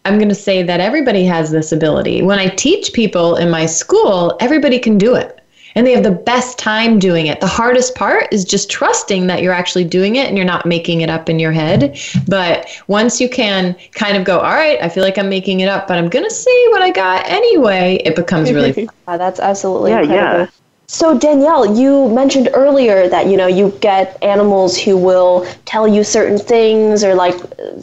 [0.05, 2.23] I'm going to say that everybody has this ability.
[2.23, 5.44] When I teach people in my school, everybody can do it
[5.75, 7.41] and they have the best time doing it.
[7.41, 11.01] The hardest part is just trusting that you're actually doing it and you're not making
[11.01, 11.99] it up in your head.
[12.27, 15.67] But once you can kind of go, all right, I feel like I'm making it
[15.67, 18.89] up, but I'm going to see what I got anyway, it becomes really fun.
[19.07, 20.39] yeah, that's absolutely yeah, incredible.
[20.39, 20.47] Yeah.
[20.87, 26.03] So Danielle, you mentioned earlier that you know you get animals who will tell you
[26.03, 27.33] certain things or like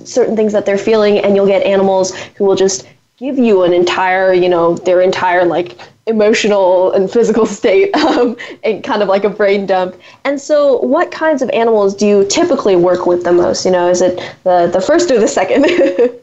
[0.04, 2.86] certain things that they're feeling, and you'll get animals who will just
[3.16, 5.76] give you an entire, you know, their entire like
[6.06, 9.96] emotional and physical state, um, and kind of like a brain dump.
[10.24, 13.64] And so, what kinds of animals do you typically work with the most?
[13.64, 15.66] You know, is it the the first or the second?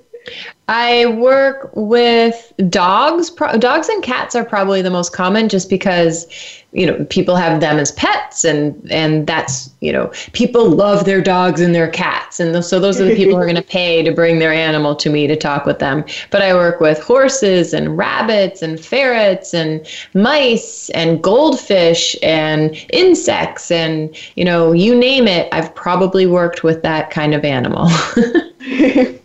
[0.68, 3.32] I work with dogs.
[3.32, 6.28] Dogs and cats are probably the most common just because,
[6.72, 11.22] you know, people have them as pets and and that's, you know, people love their
[11.22, 12.40] dogs and their cats.
[12.40, 14.54] And th- so those are the people who are going to pay to bring their
[14.54, 16.04] animal to me to talk with them.
[16.30, 23.72] But I work with horses and rabbits and ferrets and mice and goldfish and insects
[23.72, 27.90] and, you know, you name it, I've probably worked with that kind of animal.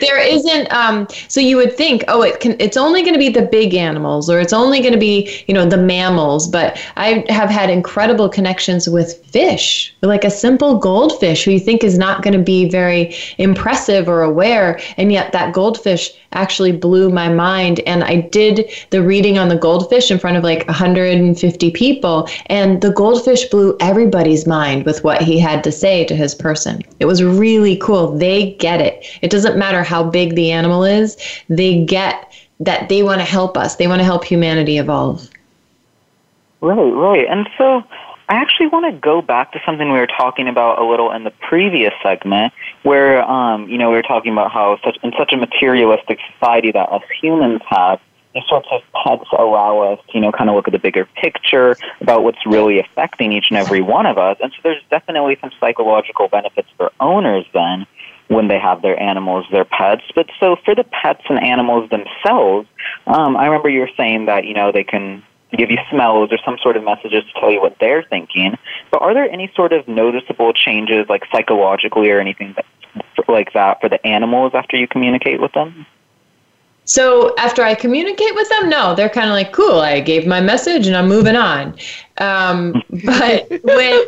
[0.00, 3.28] there isn't um so you would think oh it can it's only going to be
[3.28, 7.24] the big animals or it's only going to be you know the mammals but i
[7.28, 12.22] have had incredible connections with fish like a simple goldfish who you think is not
[12.22, 17.80] going to be very impressive or aware and yet that goldfish actually blew my mind
[17.80, 22.80] and i did the reading on the goldfish in front of like 150 people and
[22.80, 26.82] the goldfish blew everybody's mind with what he had to say to his person.
[27.00, 28.16] It was really cool.
[28.16, 29.04] They get it.
[29.22, 31.16] It doesn't matter how big the animal is,
[31.48, 33.76] they get that they want to help us.
[33.76, 35.28] They want to help humanity evolve.
[36.60, 37.26] Right, right.
[37.28, 37.84] And so
[38.28, 41.24] I actually want to go back to something we were talking about a little in
[41.24, 45.32] the previous segment, where um, you know we were talking about how such in such
[45.32, 48.00] a materialistic society that us humans have,
[48.34, 51.06] these sorts of pets allow us to you know kind of look at the bigger
[51.16, 55.38] picture about what's really affecting each and every one of us, and so there's definitely
[55.40, 57.86] some psychological benefits for owners then
[58.28, 60.02] when they have their animals, their pets.
[60.14, 62.68] But so for the pets and animals themselves,
[63.06, 65.22] um, I remember you were saying that you know they can
[65.56, 68.56] give you smells or some sort of messages to tell you what they're thinking.
[68.90, 72.54] But are there any sort of noticeable changes, like psychologically or anything
[73.26, 75.86] like that, for the animals after you communicate with them?
[76.88, 80.40] So after I communicate with them, no, they're kind of like, cool, I gave my
[80.40, 81.76] message and I'm moving on.
[82.16, 84.06] Um, but when,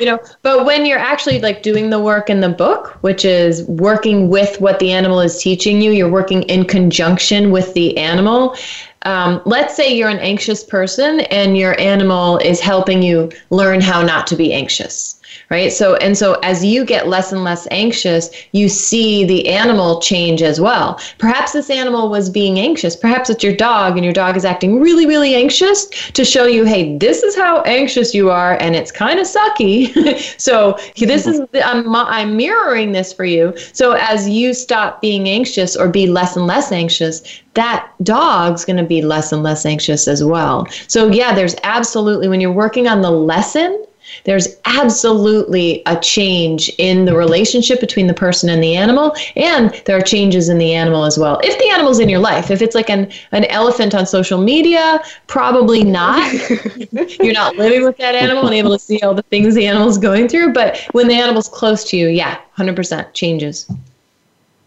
[0.00, 3.62] you know, but when you're actually like doing the work in the book, which is
[3.68, 8.56] working with what the animal is teaching you, you're working in conjunction with the animal.
[9.02, 14.02] Um, let's say you're an anxious person and your animal is helping you learn how
[14.02, 15.19] not to be anxious
[15.50, 15.72] right?
[15.72, 20.42] So and so as you get less and less anxious you see the animal change
[20.42, 21.00] as well.
[21.18, 22.94] Perhaps this animal was being anxious.
[22.94, 26.64] Perhaps it's your dog and your dog is acting really really anxious to show you
[26.64, 29.90] hey this is how anxious you are and it's kind of sucky.
[30.40, 33.54] So this is I'm, I'm mirroring this for you.
[33.72, 38.76] So as you stop being anxious or be less and less anxious that dog's going
[38.76, 40.66] to be less and less anxious as well.
[40.86, 43.84] So yeah there's absolutely when you're working on the lesson
[44.24, 49.96] there's absolutely a change in the relationship between the person and the animal, and there
[49.96, 51.40] are changes in the animal as well.
[51.42, 55.00] If the animal's in your life, if it's like an, an elephant on social media,
[55.26, 56.32] probably not.
[57.20, 59.98] You're not living with that animal and able to see all the things the animal's
[59.98, 63.70] going through, but when the animal's close to you, yeah, 100% changes.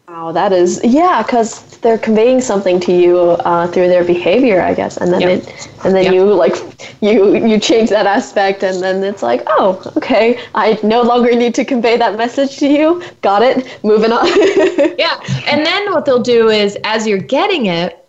[0.07, 4.73] Wow, that is yeah, because they're conveying something to you uh, through their behavior, I
[4.73, 5.29] guess, and then yep.
[5.29, 6.13] it, and then yep.
[6.13, 6.55] you like
[7.01, 11.55] you you change that aspect, and then it's like, oh, okay, I no longer need
[11.55, 13.01] to convey that message to you.
[13.21, 13.79] Got it.
[13.83, 14.27] Moving on.
[14.97, 18.05] yeah, and then what they'll do is, as you're getting it,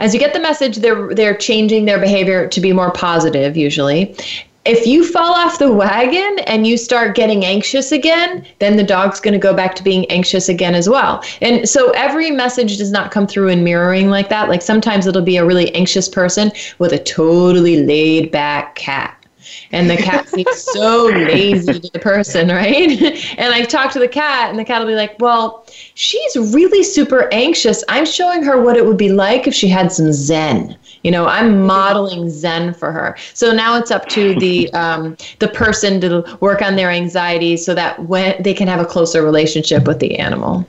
[0.00, 4.16] as you get the message, they're they're changing their behavior to be more positive usually,
[4.64, 9.20] if you fall off the wagon and you start getting anxious again, then the dog's
[9.20, 11.22] going to go back to being anxious again as well.
[11.42, 14.48] And so every message does not come through in mirroring like that.
[14.48, 19.23] Like sometimes it'll be a really anxious person with a totally laid back cat.
[19.72, 23.00] And the cat seems so lazy to the person, right?
[23.38, 26.82] and I talk to the cat, and the cat will be like, Well, she's really
[26.82, 27.82] super anxious.
[27.88, 30.76] I'm showing her what it would be like if she had some Zen.
[31.02, 33.16] You know, I'm modeling Zen for her.
[33.34, 37.74] So now it's up to the um, the person to work on their anxiety so
[37.74, 40.66] that when they can have a closer relationship with the animal.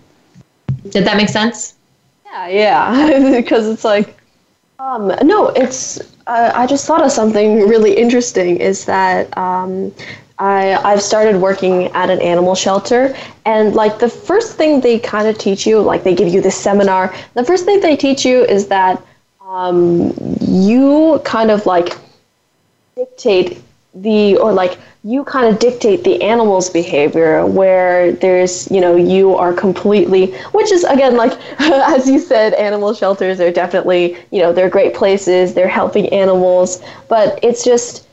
[0.90, 1.76] Did that make sense?
[2.26, 3.32] Yeah, yeah.
[3.42, 4.20] because it's like,
[4.80, 6.00] um, no, it's.
[6.28, 8.58] Uh, I just thought of something really interesting.
[8.58, 9.94] Is that um,
[10.40, 13.16] I, I've started working at an animal shelter,
[13.46, 16.58] and like the first thing they kind of teach you, like they give you this
[16.58, 19.02] seminar, the first thing they teach you is that
[19.42, 21.96] um, you kind of like
[22.96, 23.62] dictate
[23.96, 29.34] the or like you kind of dictate the animal's behavior where there's you know you
[29.36, 34.52] are completely which is again like as you said animal shelters are definitely you know
[34.52, 38.06] they're great places they're helping animals but it's just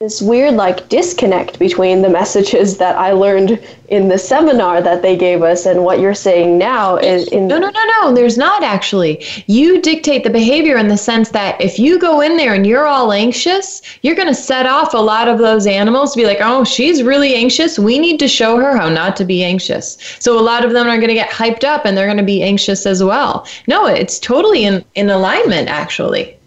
[0.00, 5.16] this weird like disconnect between the messages that I learned in the seminar that they
[5.16, 8.62] gave us and what you're saying now is in No, no, no, no, there's not
[8.62, 9.24] actually.
[9.48, 12.86] You dictate the behavior in the sense that if you go in there and you're
[12.86, 16.38] all anxious, you're going to set off a lot of those animals to be like,
[16.40, 17.76] "Oh, she's really anxious.
[17.76, 20.86] We need to show her how not to be anxious." So a lot of them
[20.86, 23.48] are going to get hyped up and they're going to be anxious as well.
[23.66, 26.37] No, it's totally in in alignment actually.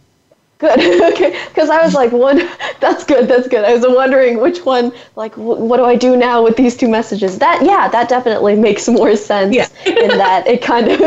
[0.61, 0.79] Good.
[1.13, 1.37] okay.
[1.47, 2.47] Because I was like, one,
[2.79, 3.27] that's good.
[3.27, 3.65] That's good.
[3.65, 6.87] I was wondering which one, like, w- what do I do now with these two
[6.87, 7.39] messages?
[7.39, 9.67] That, yeah, that definitely makes more sense yeah.
[9.85, 11.01] in that it kind of,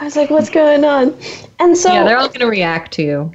[0.00, 1.18] I was like, what's going on?
[1.58, 1.92] And so.
[1.92, 3.32] Yeah, they're all going to react to you.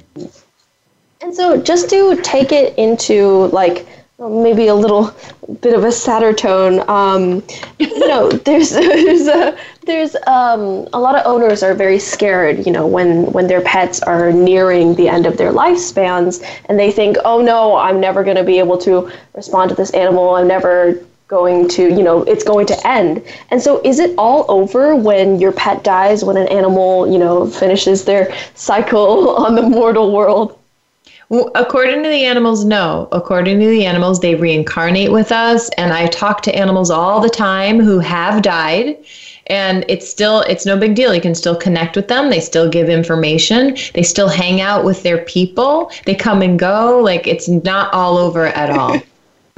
[1.20, 3.86] And so just to take it into, like,
[4.18, 5.14] maybe a little
[5.60, 6.82] bit of a sadder tone.
[6.88, 7.42] Um,
[7.78, 9.56] you know, there's there's a
[9.86, 12.66] there's um, a lot of owners are very scared.
[12.66, 16.90] You know, when when their pets are nearing the end of their lifespans, and they
[16.90, 20.34] think, oh no, I'm never going to be able to respond to this animal.
[20.34, 24.46] I'm never going to you know it's going to end and so is it all
[24.48, 29.60] over when your pet dies when an animal you know finishes their cycle on the
[29.60, 30.58] mortal world
[31.30, 33.08] according to the animals, no.
[33.12, 35.68] According to the animals, they reincarnate with us.
[35.70, 38.96] And I talk to animals all the time who have died.
[39.48, 41.14] And it's still, it's no big deal.
[41.14, 42.28] You can still connect with them.
[42.28, 43.76] They still give information.
[43.94, 45.90] They still hang out with their people.
[46.04, 47.00] They come and go.
[47.02, 49.00] Like it's not all over at all.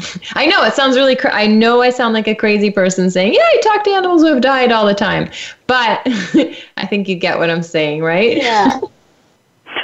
[0.35, 1.17] I know it sounds really.
[1.17, 4.23] Cra- I know I sound like a crazy person saying, "Yeah, I talk to animals
[4.23, 5.31] who have died all the time,"
[5.67, 8.37] but I think you get what I'm saying, right?
[8.39, 8.81] Yeah.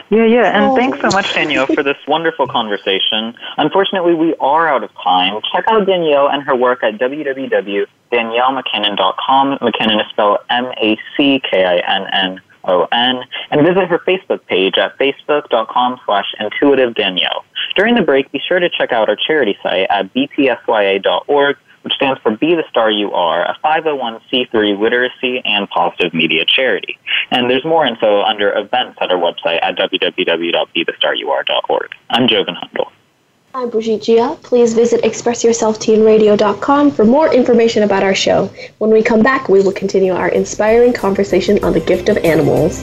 [0.09, 0.77] Yeah, yeah, and oh.
[0.77, 3.35] thanks so much, Danielle, for this wonderful conversation.
[3.57, 5.43] Unfortunately, we are out of time.
[5.53, 9.59] Check out Danielle and her work at www.daniellemackinnon.com.
[9.61, 12.41] MacKinnon is spelled M-A-C-K-I-N-N.
[12.69, 13.23] O-N,
[13.53, 17.45] and visit her Facebook page at facebook.com slash intuitive Danielle.
[17.77, 21.57] During the break, be sure to check out our charity site at btsya.org
[21.87, 26.99] which stands for Be the Star You Are, a 501c3 literacy and positive media charity.
[27.31, 31.95] And there's more info under events at our website at www.bethestaryouare.org.
[32.11, 32.91] I'm Joven Hundal.
[33.55, 34.37] I'm Brigitte Gia.
[34.43, 38.51] Please visit expressyourselfteenradio.com for more information about our show.
[38.79, 42.83] When we come back, we will continue our inspiring conversation on the gift of animals.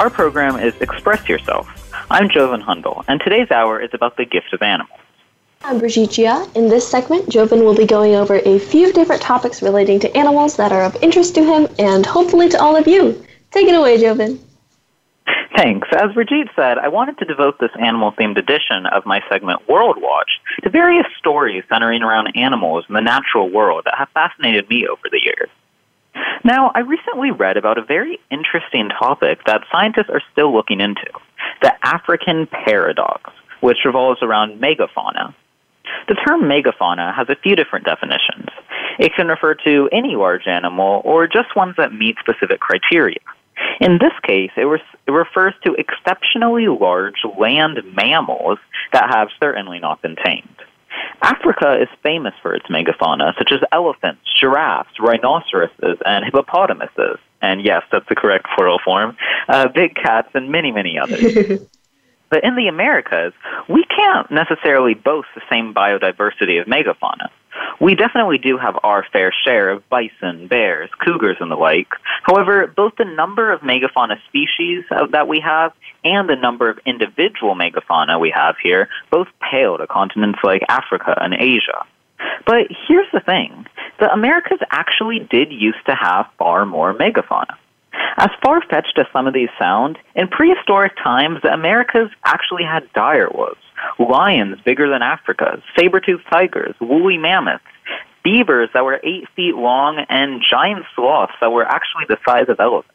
[0.00, 1.68] Our program is Express Yourself.
[2.10, 4.98] I'm Joven Hundal, and today's hour is about the gift of animals.
[5.62, 6.50] I'm Brigitte Gia.
[6.54, 10.56] In this segment, Joven will be going over a few different topics relating to animals
[10.56, 13.22] that are of interest to him and hopefully to all of you.
[13.50, 14.40] Take it away, Joven.
[15.54, 15.86] Thanks.
[15.92, 19.98] As Brigitte said, I wanted to devote this animal themed edition of my segment World
[20.00, 20.30] Watch
[20.62, 25.10] to various stories centering around animals in the natural world that have fascinated me over
[25.10, 25.50] the years.
[26.44, 31.06] Now, I recently read about a very interesting topic that scientists are still looking into
[31.62, 33.30] the African paradox,
[33.60, 35.34] which revolves around megafauna.
[36.08, 38.48] The term megafauna has a few different definitions.
[38.98, 43.18] It can refer to any large animal or just ones that meet specific criteria.
[43.80, 44.66] In this case, it,
[45.06, 48.58] it, refers to exceptionally large land mammals
[48.92, 50.48] that have certainly not been tamed.
[51.22, 57.18] Africa is famous for its megafauna, such as elephants, giraffes, rhinoceroses, and hippopotamuses.
[57.42, 59.16] And yes, that's the correct plural form.
[59.48, 61.20] Uh, big cats and many, many others.
[62.30, 63.32] but in the Americas,
[63.68, 67.28] we can't necessarily boast the same biodiversity of megafauna.
[67.80, 71.88] We definitely do have our fair share of bison, bears, cougars, and the like.
[72.22, 75.72] However, both the number of megafauna species that we have
[76.04, 81.16] and the number of individual megafauna we have here both pale to continents like Africa
[81.20, 81.84] and Asia.
[82.46, 83.66] But here's the thing
[83.98, 87.56] the Americas actually did used to have far more megafauna.
[87.92, 92.92] As far fetched as some of these sound, in prehistoric times, the Americas actually had
[92.92, 93.56] direwolves,
[93.98, 97.64] lions bigger than Africa's, saber-toothed tigers, woolly mammoths,
[98.22, 102.60] beavers that were eight feet long, and giant sloths that were actually the size of
[102.60, 102.94] elephants.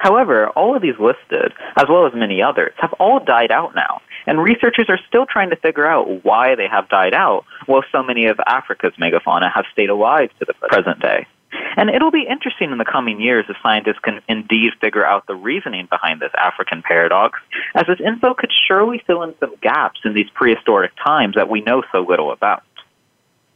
[0.00, 4.00] However, all of these listed, as well as many others, have all died out now,
[4.26, 8.02] and researchers are still trying to figure out why they have died out, while so
[8.02, 11.26] many of Africa's megafauna have stayed alive to the present day.
[11.50, 15.34] And it'll be interesting in the coming years if scientists can indeed figure out the
[15.34, 17.38] reasoning behind this African paradox,
[17.74, 21.60] as this info could surely fill in some gaps in these prehistoric times that we
[21.60, 22.62] know so little about.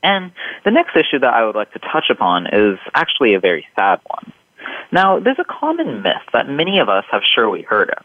[0.02, 0.32] And
[0.64, 4.00] the next issue that I would like to touch upon is actually a very sad
[4.06, 4.32] one.
[4.90, 8.04] Now, there's a common myth that many of us have surely heard of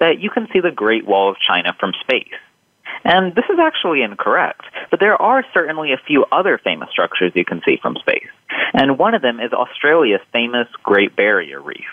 [0.00, 2.28] that you can see the Great Wall of China from space.
[3.04, 7.44] And this is actually incorrect, but there are certainly a few other famous structures you
[7.44, 8.28] can see from space.
[8.74, 11.86] And one of them is Australia's famous Great Barrier Reef.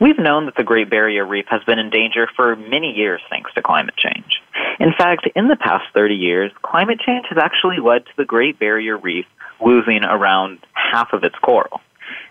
[0.00, 3.52] We've known that the Great Barrier Reef has been in danger for many years thanks
[3.54, 4.40] to climate change.
[4.78, 8.58] In fact, in the past 30 years, climate change has actually led to the Great
[8.58, 9.26] Barrier Reef
[9.60, 11.80] losing around half of its coral.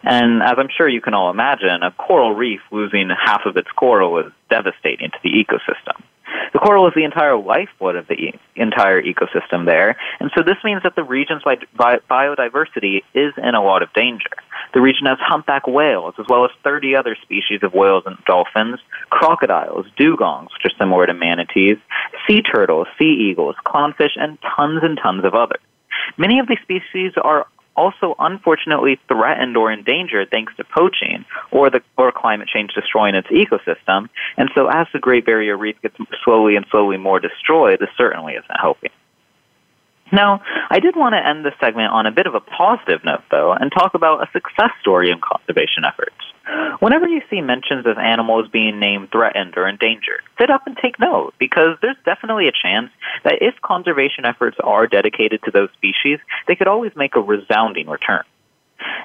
[0.04, 3.70] And as I'm sure you can all imagine, a coral reef losing half of its
[3.76, 6.02] coral is devastating to the ecosystem.
[6.54, 10.58] The coral is the entire lifeblood of the e- entire ecosystem there, and so this
[10.64, 14.30] means that the region's bi- biodiversity is in a lot of danger.
[14.74, 18.80] The region has humpback whales, as well as 30 other species of whales and dolphins,
[19.10, 21.78] crocodiles, dugongs, which are similar to manatees,
[22.28, 25.62] sea turtles, sea eagles, clownfish, and tons and tons of others.
[26.18, 31.82] Many of these species are also unfortunately threatened or endangered thanks to poaching or the
[31.98, 34.10] or climate change destroying its ecosystem.
[34.38, 38.34] And so as the Great Barrier Reef gets slowly and slowly more destroyed, this certainly
[38.34, 38.92] isn't helping.
[40.12, 43.24] Now, I did want to end this segment on a bit of a positive note,
[43.32, 46.16] though, and talk about a success story in conservation efforts.
[46.80, 51.00] Whenever you see mentions of animals being named threatened or endangered, sit up and take
[51.00, 52.92] note, because there's definitely a chance
[53.24, 57.88] that if conservation efforts are dedicated to those species, they could always make a resounding
[57.88, 58.24] return.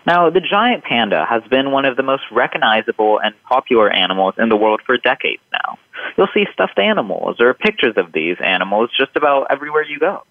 [0.07, 4.51] Now, the giant panda has been one of the most recognizable and popular animals in
[4.51, 5.79] the world for decades now.
[6.17, 10.25] You'll see stuffed animals or pictures of these animals just about everywhere you go.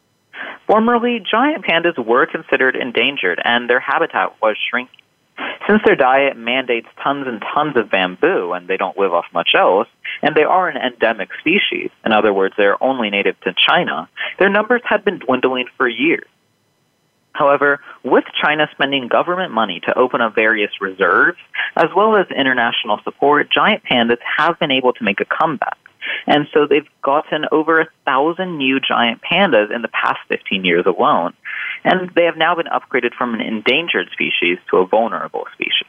[0.68, 4.96] Formerly, giant pandas were considered endangered and their habitat was shrinking.
[5.68, 9.52] Since their diet mandates tons and tons of bamboo and they don't live off much
[9.56, 9.88] else,
[10.22, 14.50] and they are an endemic species, in other words, they're only native to China, their
[14.50, 16.28] numbers had been dwindling for years.
[17.34, 21.38] However, with China spending government money to open up various reserves,
[21.78, 25.78] as well as international support, giant pandas have been able to make a comeback.
[26.28, 30.86] And so they've gotten over a thousand new giant pandas in the past 15 years
[30.86, 31.34] alone.
[31.84, 35.88] And they have now been upgraded from an endangered species to a vulnerable species.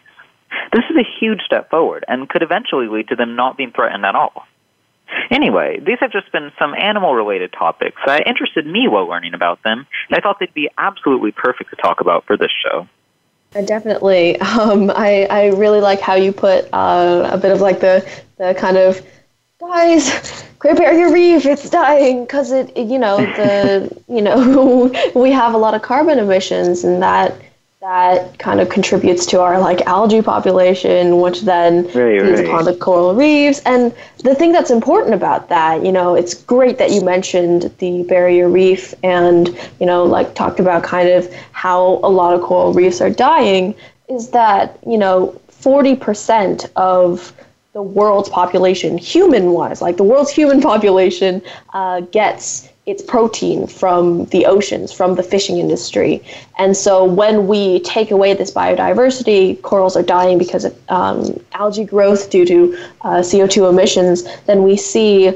[0.72, 4.04] This is a huge step forward and could eventually lead to them not being threatened
[4.04, 4.46] at all.
[5.30, 9.62] Anyway, these have just been some animal related topics that interested me while learning about
[9.64, 12.88] them, and I thought they'd be absolutely perfect to talk about for this show.
[13.54, 14.36] Uh, definitely.
[14.60, 18.06] Um, I, I really like how you put uh, a bit of like the,
[18.36, 19.00] the kind of
[19.61, 25.54] guys, Great Barrier Reef, it's dying because it, you know, the, you know, we have
[25.54, 27.34] a lot of carbon emissions and that
[27.80, 32.44] that kind of contributes to our like algae population, which then right, feeds right.
[32.44, 33.62] upon the coral reefs.
[33.64, 38.02] And the thing that's important about that, you know, it's great that you mentioned the
[38.02, 39.48] barrier reef and,
[39.80, 43.74] you know, like talked about kind of how a lot of coral reefs are dying,
[44.11, 47.32] is that, you know, 40% of
[47.72, 51.42] the world's population, human wise, like the world's human population,
[51.72, 56.22] uh, gets its protein from the oceans, from the fishing industry.
[56.58, 61.84] And so when we take away this biodiversity, corals are dying because of um, algae
[61.84, 65.32] growth due to uh, CO2 emissions, then we see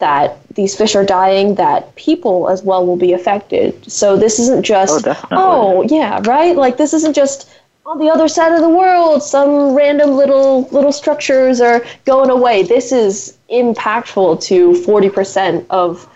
[0.00, 3.90] that these fish are dying, that people as well will be affected.
[3.90, 6.54] So this isn't just, Oh, oh yeah, right?
[6.54, 7.48] Like this isn't just
[7.88, 12.62] on the other side of the world, some random little little structures are going away.
[12.62, 16.06] This is impactful to 40% of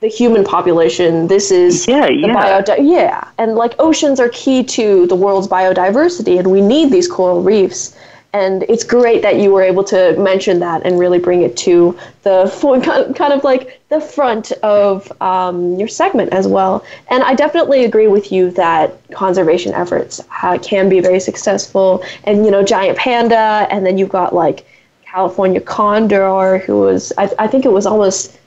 [0.00, 1.26] the human population.
[1.26, 2.34] This is Yeah, the yeah.
[2.62, 7.06] biodi- yeah, and like oceans are key to the world's biodiversity, and we need these
[7.06, 7.94] coral reefs.
[8.34, 11.98] And it's great that you were able to mention that and really bring it to
[12.24, 16.84] the kind of like the front of um, your segment as well.
[17.08, 22.04] And I definitely agree with you that conservation efforts uh, can be very successful.
[22.24, 24.66] And you know, giant panda, and then you've got like
[25.06, 28.38] California condor, who was I, I think it was almost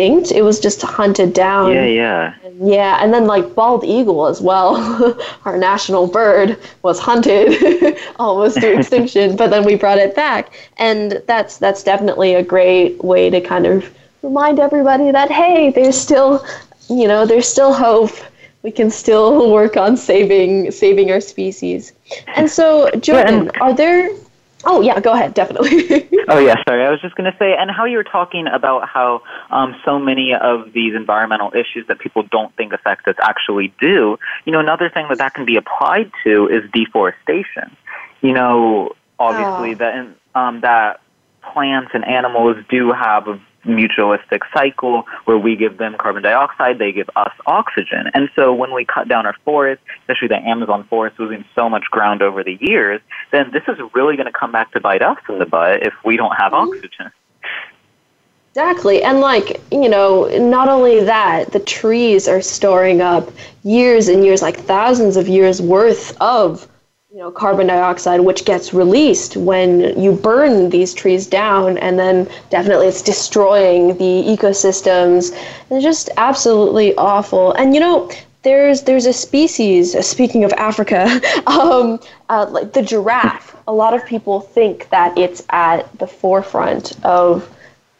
[0.00, 0.32] extinct.
[0.32, 1.72] It was just hunted down.
[1.72, 2.34] Yeah, yeah.
[2.62, 4.76] Yeah, and then like bald eagle as well,
[5.44, 11.22] our national bird was hunted almost to extinction, but then we brought it back, and
[11.26, 13.84] that's that's definitely a great way to kind of
[14.22, 16.44] remind everybody that hey, there's still,
[16.88, 18.12] you know, there's still hope.
[18.62, 21.92] We can still work on saving saving our species.
[22.36, 24.10] And so, Jordan, and- are there?
[24.64, 25.34] Oh yeah, go ahead.
[25.34, 26.08] Definitely.
[26.28, 26.86] Oh yeah, sorry.
[26.86, 29.98] I was just going to say, and how you were talking about how um, so
[29.98, 34.16] many of these environmental issues that people don't think affect us actually do.
[34.44, 37.76] You know, another thing that that can be applied to is deforestation.
[38.20, 39.74] You know, obviously Oh.
[39.74, 40.06] that
[40.36, 41.00] um, that
[41.42, 46.92] plants and animals do have a mutualistic cycle where we give them carbon dioxide, they
[46.92, 48.10] give us oxygen.
[48.14, 51.84] And so when we cut down our forests, especially the Amazon forest losing so much
[51.90, 53.00] ground over the years,
[53.32, 55.94] then this is really going to come back to bite us in the butt if
[56.04, 56.70] we don't have mm-hmm.
[56.70, 57.10] oxygen.
[58.52, 59.02] Exactly.
[59.02, 63.30] And like, you know, not only that, the trees are storing up
[63.62, 66.66] years and years, like thousands of years worth of,
[67.20, 71.76] know, carbon dioxide, which gets released when you burn these trees down.
[71.78, 75.36] And then definitely it's destroying the ecosystems.
[75.70, 77.52] It's just absolutely awful.
[77.52, 78.10] And, you know,
[78.42, 79.94] there's there's a species.
[79.94, 82.00] uh, Speaking of Africa, um,
[82.30, 83.54] uh, like the giraffe.
[83.68, 87.46] A lot of people think that it's at the forefront of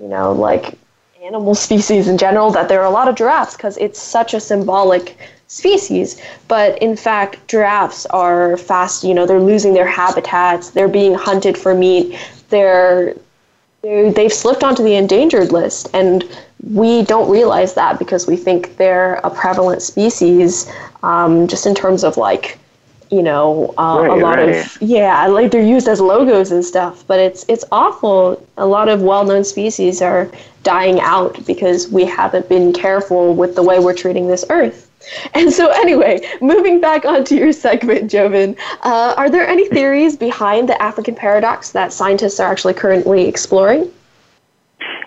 [0.00, 0.78] you know, like
[1.22, 4.40] animal species in general, that there are a lot of giraffes because it's such a
[4.40, 5.18] symbolic
[5.50, 6.22] species.
[6.46, 11.58] But in fact, giraffes are fast, you know, they're losing their habitats, they're being hunted
[11.58, 12.16] for meat,
[12.50, 13.16] they're,
[13.82, 15.88] they're they've slipped onto the endangered list.
[15.92, 16.24] And
[16.62, 20.70] we don't realize that because we think they're a prevalent species,
[21.02, 22.56] um, just in terms of like,
[23.10, 24.50] you know, uh, a lot right.
[24.50, 28.40] of yeah, like they're used as logos and stuff, but it's it's awful.
[28.56, 30.30] A lot of well-known species are
[30.62, 34.89] dying out because we haven't been careful with the way we're treating this earth.
[35.34, 40.68] And so, anyway, moving back onto your segment, Joven, uh, are there any theories behind
[40.68, 43.90] the African paradox that scientists are actually currently exploring?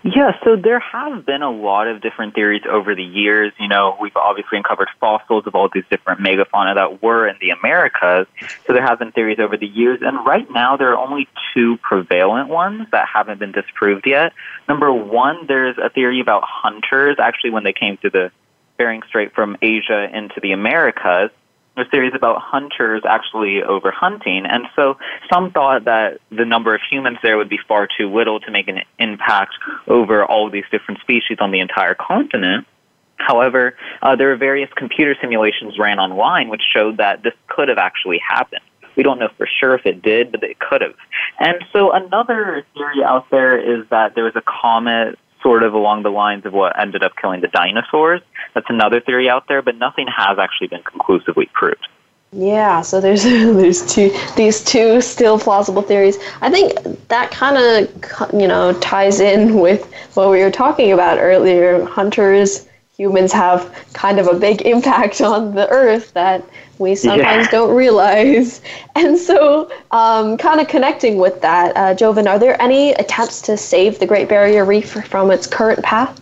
[0.04, 3.54] Yeah, so there have been a lot of different theories over the years.
[3.58, 7.52] You know, we've obviously uncovered fossils of all these different megafauna that were in the
[7.52, 8.28] Americas.
[8.68, 10.02] So there have been theories over the years.
[10.02, 14.34] And right now, there are only two prevalent ones that haven't been disproved yet.
[14.68, 18.32] Number one, there's a theory about hunters, actually, when they came to the
[18.78, 21.32] Bering Strait from Asia into the Americas.
[21.76, 24.98] There's theories about hunters actually overhunting, and so
[25.32, 28.68] some thought that the number of humans there would be far too little to make
[28.68, 29.54] an impact
[29.88, 32.68] over all of these different species on the entire continent.
[33.16, 37.78] However, uh, there are various computer simulations ran online which showed that this could have
[37.78, 38.62] actually happened.
[38.96, 40.94] We don't know for sure if it did, but it could have.
[41.40, 46.04] And so another theory out there is that there was a comet sort of along
[46.04, 48.22] the lines of what ended up killing the dinosaurs.
[48.56, 51.88] That's another theory out there, but nothing has actually been conclusively proved.
[52.32, 56.18] Yeah, so there's there's two these two still plausible theories.
[56.42, 56.74] I think
[57.10, 59.86] that kind of you know ties in with
[60.16, 61.86] what we were talking about earlier.
[61.86, 62.68] Hunters
[62.98, 66.44] humans have kind of a big impact on the earth that
[66.80, 67.52] we sometimes yeah.
[67.52, 68.62] don't realize.
[68.96, 73.58] And so, um, kind of connecting with that, uh, Joven, are there any attempts to
[73.58, 76.22] save the Great Barrier Reef from its current path?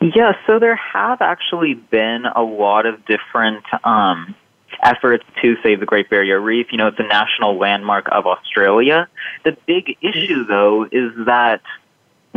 [0.00, 4.34] Yeah, so there have actually been a lot of different um,
[4.82, 6.68] efforts to save the Great Barrier Reef.
[6.70, 9.08] You know, it's a national landmark of Australia.
[9.44, 11.60] The big issue, though, is that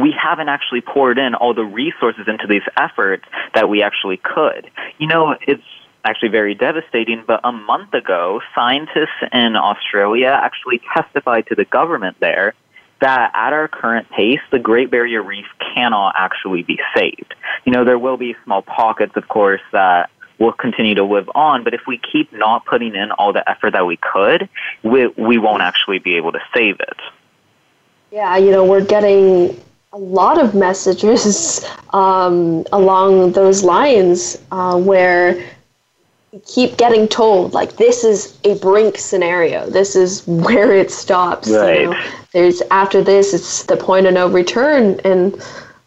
[0.02, 4.70] we haven't actually poured in all the resources into these efforts that we actually could.
[4.98, 5.64] You know, it's
[6.04, 12.18] actually very devastating, but a month ago, scientists in Australia actually testified to the government
[12.20, 12.54] there
[13.02, 17.34] that at our current pace, the Great Barrier Reef cannot actually be saved.
[17.66, 21.64] You know, there will be small pockets, of course, that will continue to live on,
[21.64, 24.50] but if we keep not putting in all the effort that we could,
[24.84, 26.98] we, we won't actually be able to save it.
[28.12, 29.62] Yeah, you know, we're getting
[29.92, 35.44] a lot of messages um, along those lines uh, where
[36.32, 41.50] we keep getting told like this is a brink scenario this is where it stops
[41.50, 41.82] right.
[41.82, 42.04] You know?
[42.34, 45.42] there's after this it's the point of no return and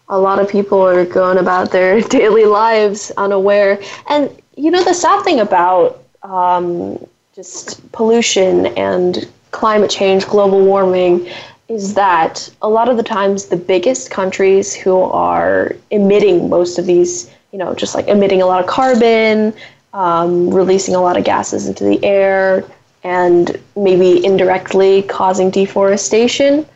[0.09, 4.95] a lot of people are going about their daily lives unaware and you know the
[4.95, 6.99] sad thing about um,
[7.35, 11.29] just pollution and climate change global warming
[11.69, 16.87] is that a lot of the times the biggest countries who are emitting most of
[16.87, 19.55] these, you know, just like emitting a lot of carbon,
[19.93, 22.65] um, releasing a lot of gases into the air,
[23.05, 26.67] and maybe indirectly causing deforestation,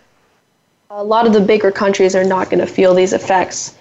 [0.90, 3.76] a lot of the bigger countries are not going to feel these effects.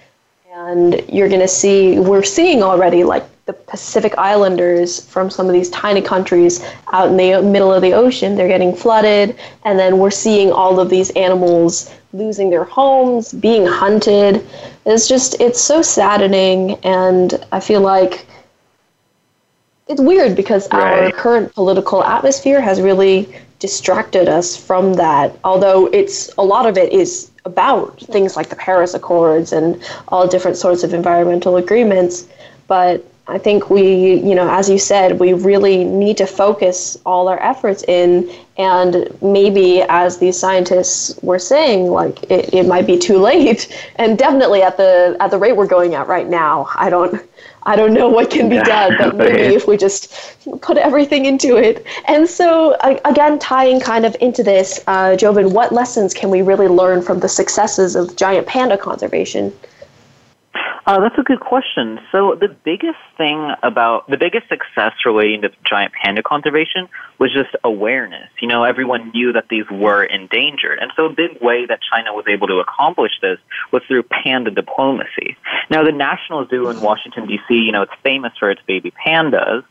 [0.56, 5.52] And you're going to see, we're seeing already like the Pacific Islanders from some of
[5.52, 8.36] these tiny countries out in the middle of the ocean.
[8.36, 13.66] They're getting flooded, and then we're seeing all of these animals losing their homes, being
[13.66, 14.46] hunted.
[14.86, 18.24] It's just, it's so saddening, and I feel like
[19.88, 21.04] it's weird because right.
[21.04, 23.28] our current political atmosphere has really
[23.58, 25.38] distracted us from that.
[25.44, 30.26] Although it's a lot of it is about things like the Paris Accords and all
[30.26, 32.26] different sorts of environmental agreements,
[32.66, 37.26] but I think we, you know, as you said, we really need to focus all
[37.26, 42.96] our efforts in, and maybe as these scientists were saying, like it, it might be
[42.96, 43.60] too late,
[43.96, 47.20] and definitely at the at the rate we're going at right now, I don't,
[47.66, 50.12] I don't know what can be done, but maybe if we just
[50.62, 51.84] put everything into it.
[52.06, 56.68] And so, again, tying kind of into this, uh, Joven, what lessons can we really
[56.68, 59.52] learn from the successes of giant panda conservation?
[60.86, 61.98] Uh, that's a good question.
[62.12, 67.56] So the biggest thing about the biggest success relating to giant panda conservation was just
[67.64, 68.30] awareness.
[68.40, 70.78] You know, everyone knew that these were endangered.
[70.80, 73.38] And so a big way that China was able to accomplish this
[73.72, 75.36] was through panda diplomacy.
[75.70, 79.64] Now the National Zoo in Washington DC, you know, it's famous for its baby pandas,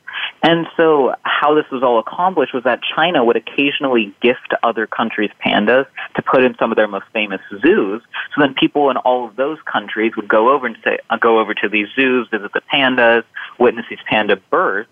[0.45, 5.31] and so, how this was all accomplished was that China would occasionally gift other countries
[5.43, 8.03] pandas to put in some of their most famous zoos.
[8.35, 11.39] So then, people in all of those countries would go over and say, uh, go
[11.39, 13.23] over to these zoos, visit the pandas,
[13.57, 14.91] witness these panda births.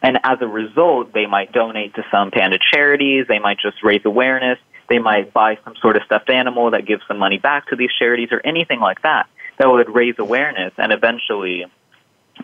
[0.00, 3.26] And as a result, they might donate to some panda charities.
[3.28, 4.58] They might just raise awareness.
[4.88, 7.90] They might buy some sort of stuffed animal that gives some money back to these
[7.98, 9.28] charities or anything like that
[9.58, 11.66] that would raise awareness and eventually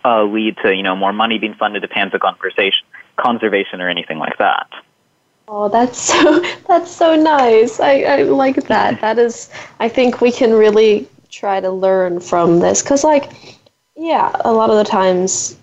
[0.05, 2.85] uh, lead to you know more money being funded to panda conversation,
[3.17, 4.69] conservation or anything like that.
[5.49, 7.81] Oh, that's so that's so nice.
[7.81, 9.01] I, I like that.
[9.01, 13.31] That is, I think we can really try to learn from this because, like,
[13.97, 15.57] yeah, a lot of the times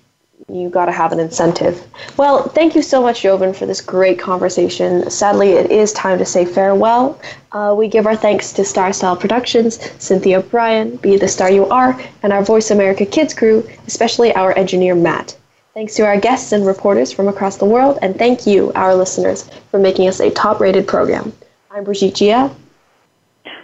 [0.50, 1.86] you got to have an incentive.
[2.18, 5.10] Well, thank you so much, Joven, for this great conversation.
[5.10, 7.20] Sadly, it is time to say farewell.
[7.52, 11.66] Uh, we give our thanks to Star Style Productions, Cynthia Brian, Be the Star You
[11.68, 15.38] Are, and our Voice America Kids crew, especially our engineer, Matt.
[15.74, 19.50] Thanks to our guests and reporters from across the world, and thank you, our listeners,
[19.72, 21.32] for making us a top rated program.
[21.72, 22.56] I'm Brigitte Gia.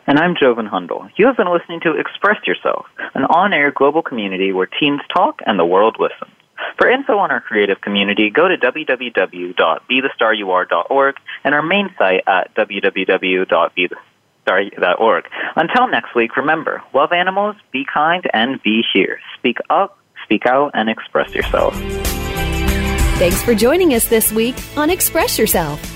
[0.08, 1.10] And I'm Joven Hundal.
[1.16, 5.42] You have been listening to Express Yourself, an on air global community where teens talk
[5.48, 6.35] and the world listens.
[6.78, 13.98] For info on our creative community, go to www.bethestaryouare.org and our main site at www.bethestaryouare.org.
[14.46, 15.26] star.org.
[15.56, 19.20] Until next week, remember, love animals, be kind, and be here.
[19.38, 21.76] Speak up, speak out, and express yourself.
[23.18, 25.80] Thanks for joining us this week on Express Yourself,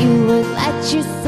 [0.00, 1.21] you would let yourself